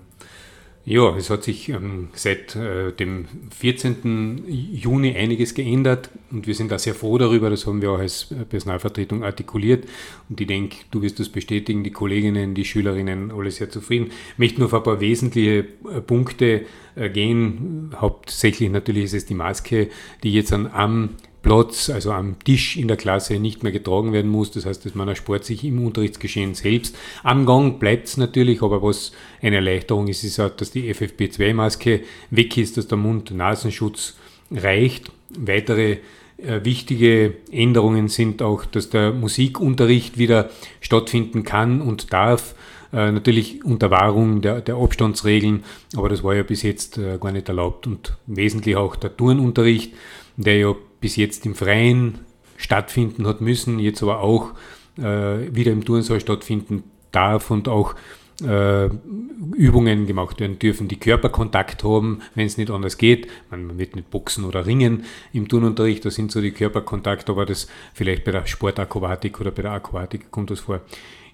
Ja, 0.90 1.18
es 1.18 1.30
hat 1.30 1.44
sich 1.44 1.68
ähm, 1.68 2.08
seit 2.14 2.56
äh, 2.56 2.94
dem 2.94 3.26
14. 3.60 4.46
Juni 4.48 5.18
einiges 5.18 5.54
geändert 5.54 6.10
und 6.32 6.48
wir 6.48 6.56
sind 6.56 6.72
da 6.72 6.80
sehr 6.80 6.96
froh 6.96 7.18
darüber. 7.18 7.50
Das 7.50 7.68
haben 7.68 7.82
wir 7.82 7.92
auch 7.92 8.00
als 8.00 8.34
Personalvertretung 8.48 9.22
artikuliert 9.22 9.84
und 10.30 10.40
ich 10.40 10.48
denke, 10.48 10.78
du 10.92 11.02
wirst 11.02 11.20
das 11.20 11.28
bestätigen, 11.28 11.84
die 11.84 11.92
Kolleginnen, 11.92 12.54
die 12.54 12.64
Schülerinnen, 12.64 13.34
alle 13.34 13.52
sehr 13.52 13.70
zufrieden. 13.70 14.12
Ich 14.32 14.38
möchte 14.38 14.60
nur 14.62 14.68
auf 14.68 14.74
ein 14.76 14.84
paar 14.84 15.02
wesentliche 15.02 15.66
äh, 15.92 16.00
Punkte 16.00 16.62
äh, 16.96 17.10
gehen. 17.10 17.94
Hauptsächlich 17.94 18.70
natürlich 18.70 19.04
ist 19.04 19.14
es 19.14 19.26
die 19.26 19.36
Maske, 19.36 19.90
die 20.24 20.32
jetzt 20.32 20.54
an, 20.54 20.68
am 20.68 21.10
Platz, 21.48 21.90
also 21.90 22.12
am 22.12 22.36
Tisch 22.44 22.76
in 22.76 22.90
der 22.90 22.98
Klasse 22.98 23.40
nicht 23.40 23.64
mehr 23.64 23.72
getragen 23.72 24.12
werden 24.12 24.30
muss. 24.30 24.52
Das 24.52 24.66
heißt, 24.66 24.86
dass 24.86 24.96
man 24.96 25.16
Sport 25.16 25.46
sich 25.46 25.64
im 25.64 25.86
Unterrichtsgeschehen 25.86 26.54
selbst. 26.56 26.96
Am 27.24 27.46
Gang 27.46 27.80
bleibt 27.80 28.08
es 28.08 28.18
natürlich, 28.18 28.62
aber 28.62 28.84
was 28.84 29.14
eine 29.42 29.56
Erleichterung 29.56 30.08
ist, 30.08 30.24
ist 30.26 30.40
auch, 30.40 30.50
dass 30.50 30.72
die 30.72 30.94
FFP2-Maske 30.94 32.02
weg 32.32 32.58
ist, 32.58 32.76
dass 32.76 32.88
der 32.88 32.98
Mund-Nasenschutz 32.98 34.18
reicht. 34.52 35.10
Weitere 35.40 36.00
äh, 36.38 36.64
wichtige 36.64 37.36
Änderungen 37.50 38.10
sind 38.10 38.42
auch, 38.42 38.66
dass 38.66 38.90
der 38.90 39.14
Musikunterricht 39.14 40.18
wieder 40.18 40.50
stattfinden 40.82 41.44
kann 41.44 41.82
und 41.82 42.12
darf. 42.12 42.56
Äh, 42.92 43.12
natürlich 43.12 43.64
unter 43.66 43.90
Wahrung 43.90 44.42
der, 44.42 44.62
der, 44.62 44.76
Abstandsregeln, 44.76 45.64
aber 45.96 46.10
das 46.10 46.24
war 46.24 46.36
ja 46.36 46.44
bis 46.44 46.62
jetzt 46.62 46.98
äh, 46.98 47.18
gar 47.20 47.32
nicht 47.32 47.48
erlaubt. 47.48 47.88
Und 47.88 48.18
wesentlich 48.26 48.76
auch 48.76 48.96
der 48.96 49.16
Turnunterricht, 49.16 49.94
der 50.38 50.58
ja 50.58 50.76
bis 51.00 51.16
jetzt 51.16 51.46
im 51.46 51.56
Freien 51.56 52.20
stattfinden 52.58 53.28
hat 53.28 53.42
müssen, 53.42 53.80
jetzt 53.80 54.02
aber 54.02 54.22
auch 54.22 54.52
äh, 54.98 55.56
wieder 55.56 55.72
im 55.72 55.86
Turnsaal 55.86 56.20
stattfinden 56.20 56.84
darf 57.12 57.52
und 57.52 57.68
auch 57.68 57.96
äh, 58.44 58.90
Übungen 59.56 60.06
gemacht 60.06 60.40
werden 60.40 60.60
dürfen, 60.60 60.88
die 60.88 61.00
Körperkontakt 61.00 61.84
haben, 61.84 62.22
wenn 62.36 62.46
es 62.46 62.58
nicht 62.58 62.70
anders 62.70 62.98
geht. 62.98 63.28
Man, 63.50 63.78
wird 63.78 63.96
nicht 63.96 64.12
boxen 64.12 64.46
oder 64.46 64.66
ringen 64.66 65.06
im 65.34 65.48
Turnunterricht, 65.48 66.06
da 66.06 66.12
sind 66.12 66.32
so 66.32 66.42
die 66.42 66.52
Körperkontakte, 66.52 67.32
aber 67.32 67.46
das 67.46 67.68
vielleicht 67.94 68.24
bei 68.24 68.32
der 68.32 68.46
Sportakrobatik 68.46 69.40
oder 69.40 69.52
bei 69.52 69.64
der 69.64 69.72
Aquatik 69.72 70.32
kommt 70.32 70.52
das 70.52 70.60
vor 70.60 70.82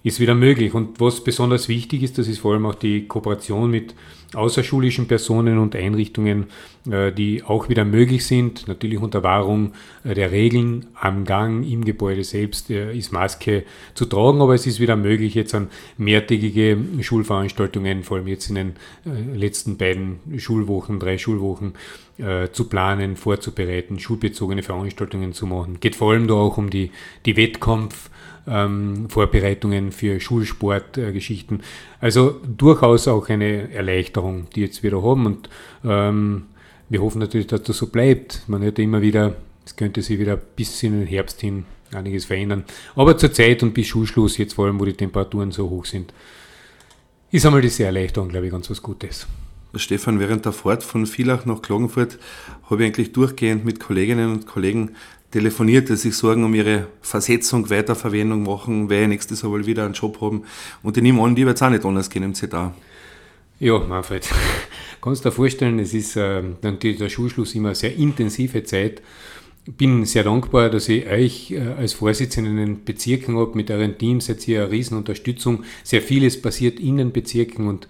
ist 0.04 0.20
wieder 0.20 0.34
möglich. 0.34 0.74
Und 0.74 1.00
was 1.00 1.24
besonders 1.24 1.68
wichtig 1.68 2.02
ist, 2.02 2.18
das 2.18 2.28
ist 2.28 2.38
vor 2.38 2.52
allem 2.52 2.66
auch 2.66 2.74
die 2.74 3.08
Kooperation 3.08 3.70
mit 3.70 3.94
außerschulischen 4.34 5.06
Personen 5.06 5.58
und 5.58 5.74
Einrichtungen, 5.74 6.46
äh, 6.90 7.10
die 7.10 7.42
auch 7.42 7.70
wieder 7.70 7.86
möglich 7.86 8.26
sind. 8.26 8.68
Natürlich 8.68 8.98
unter 8.98 9.22
Wahrung 9.22 9.72
äh, 10.04 10.14
der 10.14 10.30
Regeln 10.30 10.86
am 10.94 11.24
Gang 11.24 11.66
im 11.66 11.84
Gebäude 11.84 12.22
selbst 12.22 12.68
äh, 12.68 12.94
ist 12.94 13.12
Maske 13.12 13.64
zu 13.94 14.04
tragen, 14.04 14.42
aber 14.42 14.54
es 14.54 14.66
ist 14.66 14.78
wieder 14.78 14.96
möglich, 14.96 15.34
jetzt 15.34 15.54
an 15.54 15.68
mehrtägige 15.96 16.76
Schulveranstaltungen, 17.00 18.02
vor 18.02 18.18
allem 18.18 18.26
jetzt 18.26 18.50
in 18.50 18.56
den 18.56 18.72
letzten 19.34 19.78
beiden 19.78 20.18
Schulwochen, 20.38 21.00
drei 21.00 21.18
Schulwochen, 21.18 21.74
zu 22.52 22.68
planen, 22.68 23.16
vorzubereiten, 23.16 23.98
schulbezogene 23.98 24.62
Veranstaltungen 24.62 25.32
zu 25.32 25.48
machen. 25.48 25.80
Geht 25.80 25.96
vor 25.96 26.12
allem 26.12 26.28
da 26.28 26.34
auch 26.34 26.58
um 26.58 26.70
die, 26.70 26.92
die 27.26 27.36
Wettkampf- 27.36 28.08
ähm, 28.46 29.08
Vorbereitungen 29.08 29.92
für 29.92 30.20
Schulsportgeschichten. 30.20 31.60
Äh, 31.60 31.62
also 32.00 32.40
durchaus 32.46 33.08
auch 33.08 33.28
eine 33.28 33.72
Erleichterung, 33.72 34.46
die 34.54 34.62
jetzt 34.62 34.82
wieder 34.82 35.02
haben 35.02 35.26
und 35.26 35.48
ähm, 35.84 36.44
wir 36.88 37.00
hoffen 37.00 37.18
natürlich, 37.18 37.46
dass 37.46 37.62
das 37.62 37.78
so 37.78 37.86
bleibt. 37.86 38.42
Man 38.46 38.62
hört 38.62 38.78
immer 38.78 39.00
wieder, 39.00 39.36
es 39.64 39.74
könnte 39.74 40.02
sich 40.02 40.18
wieder 40.18 40.36
bis 40.36 40.82
in 40.82 41.00
den 41.00 41.06
Herbst 41.06 41.40
hin 41.40 41.64
einiges 41.92 42.26
verändern. 42.26 42.64
Aber 42.96 43.16
zur 43.16 43.32
Zeit 43.32 43.62
und 43.62 43.72
bis 43.72 43.86
Schulschluss, 43.86 44.36
jetzt 44.36 44.54
vor 44.54 44.66
allem, 44.66 44.78
wo 44.80 44.84
die 44.84 44.92
Temperaturen 44.92 45.50
so 45.50 45.70
hoch 45.70 45.86
sind, 45.86 46.12
ist 47.30 47.46
einmal 47.46 47.62
diese 47.62 47.84
Erleichterung, 47.84 48.28
glaube 48.28 48.46
ich, 48.46 48.52
ganz 48.52 48.68
was 48.70 48.82
Gutes. 48.82 49.26
Stefan, 49.76 50.20
während 50.20 50.44
der 50.44 50.52
Fahrt 50.52 50.84
von 50.84 51.06
Villach 51.06 51.46
nach 51.46 51.62
Klagenfurt 51.62 52.18
habe 52.70 52.82
ich 52.82 52.86
eigentlich 52.86 53.12
durchgehend 53.12 53.64
mit 53.64 53.80
Kolleginnen 53.80 54.30
und 54.30 54.46
Kollegen 54.46 54.90
telefoniert, 55.34 55.88
die 55.88 55.96
sich 55.96 56.14
Sorgen 56.14 56.44
um 56.44 56.54
ihre 56.54 56.86
Versetzung, 57.00 57.68
Weiterverwendung 57.68 58.44
machen, 58.44 58.88
weil 58.88 59.08
nächstes 59.08 59.42
Jahr 59.42 59.50
wohl 59.50 59.66
wieder 59.66 59.84
einen 59.84 59.94
Job 59.94 60.20
haben. 60.20 60.44
Und 60.84 60.96
die 60.96 61.02
nehmen 61.02 61.18
an, 61.18 61.34
die 61.34 61.44
wird 61.44 61.56
es 61.56 61.62
auch 61.62 61.70
nicht 61.70 61.84
anders 61.84 62.08
gehen 62.08 62.22
im 62.22 62.34
ZA. 62.34 62.72
Ja, 63.58 63.80
Manfred, 63.80 64.28
kannst 65.02 65.24
du 65.24 65.28
dir 65.28 65.34
vorstellen, 65.34 65.80
es 65.80 65.92
ist 65.92 66.14
äh, 66.14 66.40
natürlich 66.62 66.98
der 66.98 67.08
Schulschluss 67.08 67.52
immer 67.56 67.70
eine 67.70 67.74
sehr 67.74 67.96
intensive 67.96 68.62
Zeit. 68.62 69.02
Bin 69.66 70.04
sehr 70.04 70.22
dankbar, 70.22 70.70
dass 70.70 70.88
ich 70.88 71.04
euch 71.06 71.50
äh, 71.50 71.58
als 71.78 71.94
Vorsitzenden 71.94 72.56
in 72.56 72.66
den 72.66 72.84
Bezirken 72.84 73.36
habe, 73.36 73.56
mit 73.56 73.72
euren 73.72 73.98
Teams 73.98 74.26
seid 74.26 74.46
ihr 74.46 74.62
eine 74.62 74.70
Riesenunterstützung. 74.70 75.64
Sehr 75.82 76.00
vieles 76.00 76.40
passiert 76.40 76.78
in 76.78 76.98
den 76.98 77.10
Bezirken 77.10 77.66
und 77.66 77.88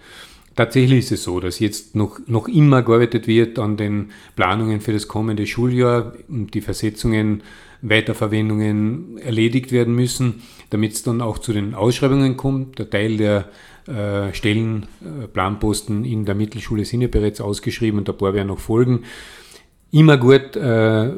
Tatsächlich 0.54 1.00
ist 1.00 1.12
es 1.12 1.24
so, 1.24 1.40
dass 1.40 1.58
jetzt 1.58 1.96
noch, 1.96 2.20
noch 2.26 2.46
immer 2.46 2.82
gearbeitet 2.82 3.26
wird 3.26 3.58
an 3.58 3.76
den 3.76 4.10
Planungen 4.36 4.80
für 4.80 4.92
das 4.92 5.08
kommende 5.08 5.46
Schuljahr 5.46 6.14
und 6.28 6.54
die 6.54 6.60
Versetzungen, 6.60 7.42
Weiterverwendungen 7.82 9.18
erledigt 9.18 9.70
werden 9.70 9.94
müssen, 9.94 10.42
damit 10.70 10.92
es 10.92 11.02
dann 11.02 11.20
auch 11.20 11.38
zu 11.38 11.52
den 11.52 11.74
Ausschreibungen 11.74 12.36
kommt. 12.36 12.78
Der 12.78 12.88
Teil 12.88 13.18
der 13.18 13.48
äh, 13.86 14.32
Stellen, 14.32 14.86
äh, 15.02 15.26
Planposten 15.26 16.06
in 16.06 16.24
der 16.24 16.34
Mittelschule 16.34 16.86
sind 16.86 17.02
ja 17.02 17.08
bereits 17.08 17.42
ausgeschrieben 17.42 17.98
und 17.98 18.08
ein 18.08 18.16
paar 18.16 18.32
werden 18.32 18.48
noch 18.48 18.58
folgen. 18.58 19.02
Immer 19.90 20.16
gut, 20.16 20.56
äh, 20.56 21.10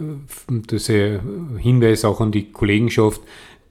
das 0.66 0.86
Hinweis 0.86 2.04
auch 2.04 2.20
an 2.20 2.32
die 2.32 2.50
Kollegenschaft, 2.50 3.20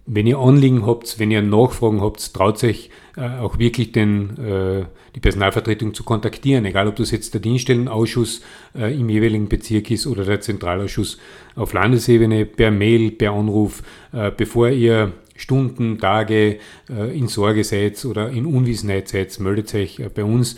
wenn 0.07 0.27
ihr 0.27 0.37
Anliegen 0.37 0.85
habt, 0.85 1.17
wenn 1.19 1.31
ihr 1.31 1.41
Nachfragen 1.41 2.01
habt, 2.01 2.33
traut 2.33 2.63
euch 2.63 2.89
äh, 3.17 3.39
auch 3.39 3.57
wirklich 3.57 3.91
den, 3.91 4.37
äh, 4.37 4.85
die 5.15 5.19
Personalvertretung 5.19 5.93
zu 5.93 6.03
kontaktieren, 6.03 6.65
egal 6.65 6.87
ob 6.87 6.95
das 6.97 7.11
jetzt 7.11 7.33
der 7.33 7.41
Dienststellenausschuss 7.41 8.41
äh, 8.77 8.93
im 8.93 9.09
jeweiligen 9.09 9.49
Bezirk 9.49 9.89
ist 9.89 10.05
oder 10.05 10.23
der 10.23 10.41
Zentralausschuss 10.41 11.17
auf 11.55 11.73
Landesebene, 11.73 12.45
per 12.45 12.71
Mail, 12.71 13.11
per 13.11 13.31
Anruf, 13.31 13.81
äh, 14.11 14.31
bevor 14.35 14.69
ihr 14.69 15.13
Stunden, 15.37 15.97
Tage 15.99 16.59
in 16.87 17.27
Sorge 17.27 17.65
seid 17.65 18.05
oder 18.05 18.29
in 18.29 18.45
Unwissenheit 18.45 19.09
seid, 19.09 19.37
meldet 19.41 19.75
euch 19.75 20.01
bei 20.15 20.23
uns. 20.23 20.55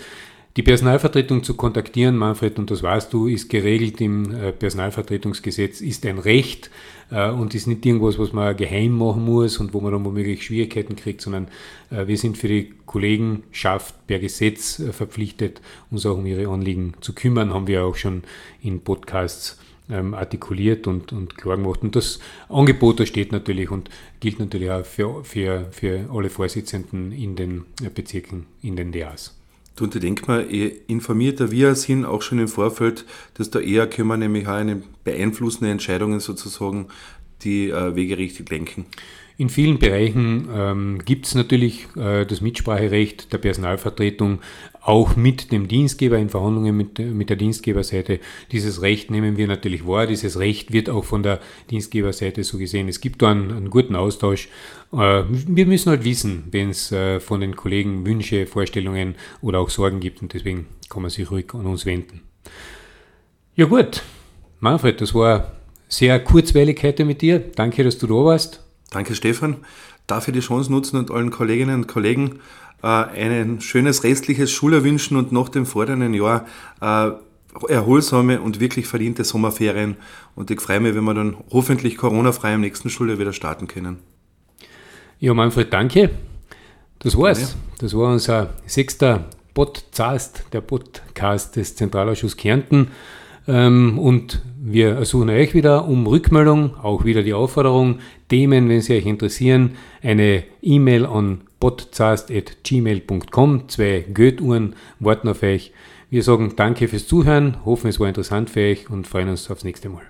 Die 0.57 0.63
Personalvertretung 0.63 1.43
zu 1.43 1.53
kontaktieren, 1.53 2.17
Manfred, 2.17 2.57
und 2.57 2.71
das 2.71 2.81
weißt 2.81 3.13
du, 3.13 3.27
ist 3.27 3.47
geregelt 3.47 4.01
im 4.01 4.33
äh, 4.33 4.51
Personalvertretungsgesetz, 4.51 5.81
ist 5.81 6.03
ein 6.03 6.17
Recht 6.17 6.71
äh, 7.11 7.29
und 7.29 7.53
ist 7.53 7.67
nicht 7.67 7.85
irgendwas, 7.85 8.17
was 8.17 8.33
man 8.33 8.57
geheim 8.57 8.97
machen 8.97 9.23
muss 9.23 9.59
und 9.59 9.75
wo 9.75 9.81
man 9.81 9.91
dann 9.91 10.03
womöglich 10.03 10.43
Schwierigkeiten 10.43 10.95
kriegt, 10.95 11.21
sondern 11.21 11.47
äh, 11.91 12.07
wir 12.07 12.17
sind 12.17 12.39
für 12.39 12.47
die 12.47 12.73
Kollegenschaft 12.87 14.07
per 14.07 14.17
Gesetz 14.17 14.81
verpflichtet, 14.93 15.61
uns 15.91 16.07
auch 16.07 16.17
um 16.17 16.25
ihre 16.25 16.51
Anliegen 16.51 16.95
zu 17.01 17.13
kümmern, 17.13 17.53
haben 17.53 17.67
wir 17.67 17.85
auch 17.85 17.95
schon 17.95 18.23
in 18.63 18.79
Podcasts 18.79 19.59
ähm, 19.91 20.15
artikuliert 20.15 20.87
und, 20.87 21.13
und 21.13 21.37
klar 21.37 21.57
gemacht. 21.57 21.83
Und 21.83 21.95
das 21.95 22.19
Angebot, 22.49 22.99
das 22.99 23.09
steht 23.09 23.31
natürlich 23.31 23.69
und 23.69 23.91
gilt 24.21 24.39
natürlich 24.39 24.71
auch 24.71 24.83
für, 24.83 25.23
für, 25.23 25.67
für 25.69 26.09
alle 26.11 26.31
Vorsitzenden 26.31 27.11
in 27.11 27.35
den 27.35 27.65
Bezirken, 27.93 28.47
in 28.63 28.75
den 28.75 28.91
DAs. 28.91 29.37
Und 29.81 29.95
ich 29.95 30.01
denke 30.01 30.25
mal, 30.27 30.41
informierter 30.41 31.51
wir 31.51 31.75
sind 31.75 32.05
auch 32.05 32.21
schon 32.21 32.39
im 32.39 32.47
Vorfeld, 32.47 33.05
dass 33.35 33.49
da 33.49 33.59
eher 33.59 33.87
können 33.87 34.07
wir 34.07 34.17
nämlich 34.17 34.47
auch 34.47 34.53
eine 34.53 34.81
beeinflussende 35.03 35.71
Entscheidungen 35.71 36.19
sozusagen 36.19 36.87
die 37.43 37.69
äh, 37.69 37.95
Wege 37.95 38.17
richtig 38.17 38.49
lenken. 38.49 38.85
In 39.39 39.49
vielen 39.49 39.77
Bereichen 39.77 40.49
ähm, 40.51 40.99
gibt 41.05 41.27
es 41.27 41.35
natürlich 41.35 41.85
äh, 41.95 42.25
das 42.25 42.41
Mitspracherecht 42.41 43.31
der 43.31 43.37
Personalvertretung 43.37 44.39
auch 44.81 45.15
mit 45.15 45.51
dem 45.51 45.67
Dienstgeber 45.67 46.17
in 46.17 46.29
Verhandlungen 46.29 46.75
mit, 46.75 46.97
mit 46.97 47.29
der 47.29 47.37
Dienstgeberseite. 47.37 48.19
Dieses 48.51 48.81
Recht 48.81 49.11
nehmen 49.11 49.37
wir 49.37 49.45
natürlich 49.45 49.85
wahr. 49.85 50.07
Dieses 50.07 50.39
Recht 50.39 50.73
wird 50.73 50.89
auch 50.89 51.05
von 51.05 51.21
der 51.21 51.39
Dienstgeberseite 51.69 52.43
so 52.43 52.57
gesehen. 52.57 52.87
Es 52.87 52.99
gibt 52.99 53.21
da 53.21 53.29
einen, 53.29 53.51
einen 53.51 53.69
guten 53.69 53.95
Austausch. 53.95 54.49
Äh, 54.91 55.23
wir 55.29 55.67
müssen 55.67 55.91
halt 55.91 56.03
wissen, 56.03 56.45
wenn 56.49 56.71
es 56.71 56.91
äh, 56.91 57.19
von 57.19 57.39
den 57.39 57.55
Kollegen 57.55 58.07
Wünsche, 58.07 58.47
Vorstellungen 58.47 59.13
oder 59.41 59.59
auch 59.59 59.69
Sorgen 59.69 59.99
gibt 59.99 60.23
und 60.23 60.33
deswegen 60.33 60.65
kann 60.89 61.03
man 61.03 61.11
sich 61.11 61.29
ruhig 61.29 61.53
an 61.53 61.67
uns 61.67 61.85
wenden. 61.85 62.21
Ja 63.55 63.65
gut, 63.65 64.01
Manfred, 64.61 64.99
das 64.99 65.13
war 65.13 65.51
sehr 65.87 66.19
kurzweilig 66.23 66.81
heute 66.81 67.05
mit 67.05 67.21
dir. 67.21 67.37
Danke, 67.37 67.83
dass 67.83 67.99
du 67.99 68.07
da 68.07 68.15
warst. 68.15 68.66
Danke, 68.89 69.15
Stefan. 69.15 69.57
Darf 70.07 70.27
ich 70.27 70.33
die 70.33 70.39
Chance 70.39 70.71
nutzen 70.71 70.97
und 70.97 71.11
allen 71.11 71.31
Kolleginnen 71.31 71.75
und 71.75 71.87
Kollegen 71.87 72.39
äh, 72.83 72.87
ein 72.87 73.61
schönes 73.61 74.03
restliches 74.03 74.51
Schuljahr 74.51 74.83
wünschen 74.83 75.17
und 75.17 75.31
nach 75.31 75.49
dem 75.49 75.65
vorderen 75.65 76.13
Jahr 76.13 76.45
äh, 76.81 77.11
erholsame 77.67 78.39
und 78.39 78.59
wirklich 78.59 78.87
verdiente 78.87 79.23
Sommerferien. 79.23 79.97
Und 80.35 80.51
ich 80.51 80.61
freue 80.61 80.79
mich, 80.79 80.95
wenn 80.95 81.03
wir 81.03 81.13
dann 81.13 81.37
hoffentlich 81.51 81.97
Corona-frei 81.97 82.53
im 82.53 82.61
nächsten 82.61 82.89
Schuljahr 82.89 83.19
wieder 83.19 83.33
starten 83.33 83.67
können. 83.67 83.99
Ja, 85.19 85.33
Manfred, 85.33 85.73
danke. 85.73 86.11
Das 86.99 87.17
war's. 87.17 87.55
Das 87.79 87.95
war 87.95 88.11
unser 88.11 88.53
sechster 88.65 89.25
Podcast, 89.53 90.45
der 90.53 90.61
Podcast 90.61 91.55
des 91.55 91.75
Zentralausschusses 91.75 92.37
Kärnten. 92.37 92.91
Ähm, 93.47 93.97
und 93.97 94.41
wir 94.59 94.95
ersuchen 94.95 95.29
euch 95.29 95.53
wieder 95.53 95.87
um 95.87 96.07
Rückmeldung, 96.07 96.75
auch 96.77 97.05
wieder 97.05 97.23
die 97.23 97.33
Aufforderung, 97.33 97.99
Themen, 98.27 98.67
wenn 98.67 98.81
sie 98.81 98.97
euch 98.97 99.05
interessieren, 99.05 99.77
eine 100.01 100.43
E-Mail 100.61 101.05
an 101.05 101.43
podzast.gmail.com. 101.59 103.69
Zwei 103.69 104.05
Goethe-Uhren 104.13 104.75
warten 104.99 105.29
auf 105.29 105.41
euch. 105.43 105.71
Wir 106.09 106.23
sagen 106.23 106.53
danke 106.55 106.87
fürs 106.87 107.07
Zuhören, 107.07 107.65
hoffen 107.65 107.89
es 107.89 107.99
war 107.99 108.07
interessant 108.07 108.49
für 108.49 108.61
euch 108.61 108.89
und 108.89 109.07
freuen 109.07 109.29
uns 109.29 109.49
aufs 109.49 109.63
nächste 109.63 109.89
Mal. 109.89 110.03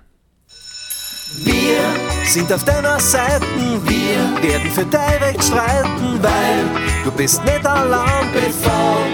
Wir 1.44 1.78
sind 2.24 2.52
auf 2.52 2.64
deiner 2.64 2.98
Seite, 2.98 3.46
wir 3.84 4.42
werden 4.42 4.70
für 4.70 4.86
dein 4.86 5.22
Recht 5.22 5.44
streiten, 5.44 6.22
weil 6.22 6.64
du 7.04 7.12
bist 7.12 7.44
nicht 7.44 7.66
allein 7.66 8.32
bevor. 8.32 9.06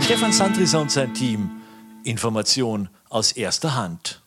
Stefan 0.00 0.32
Sandris 0.32 0.74
und 0.74 0.90
sein 0.90 1.14
Team 1.14 1.50
Information 2.04 2.88
aus 3.08 3.32
erster 3.32 3.74
Hand. 3.74 4.23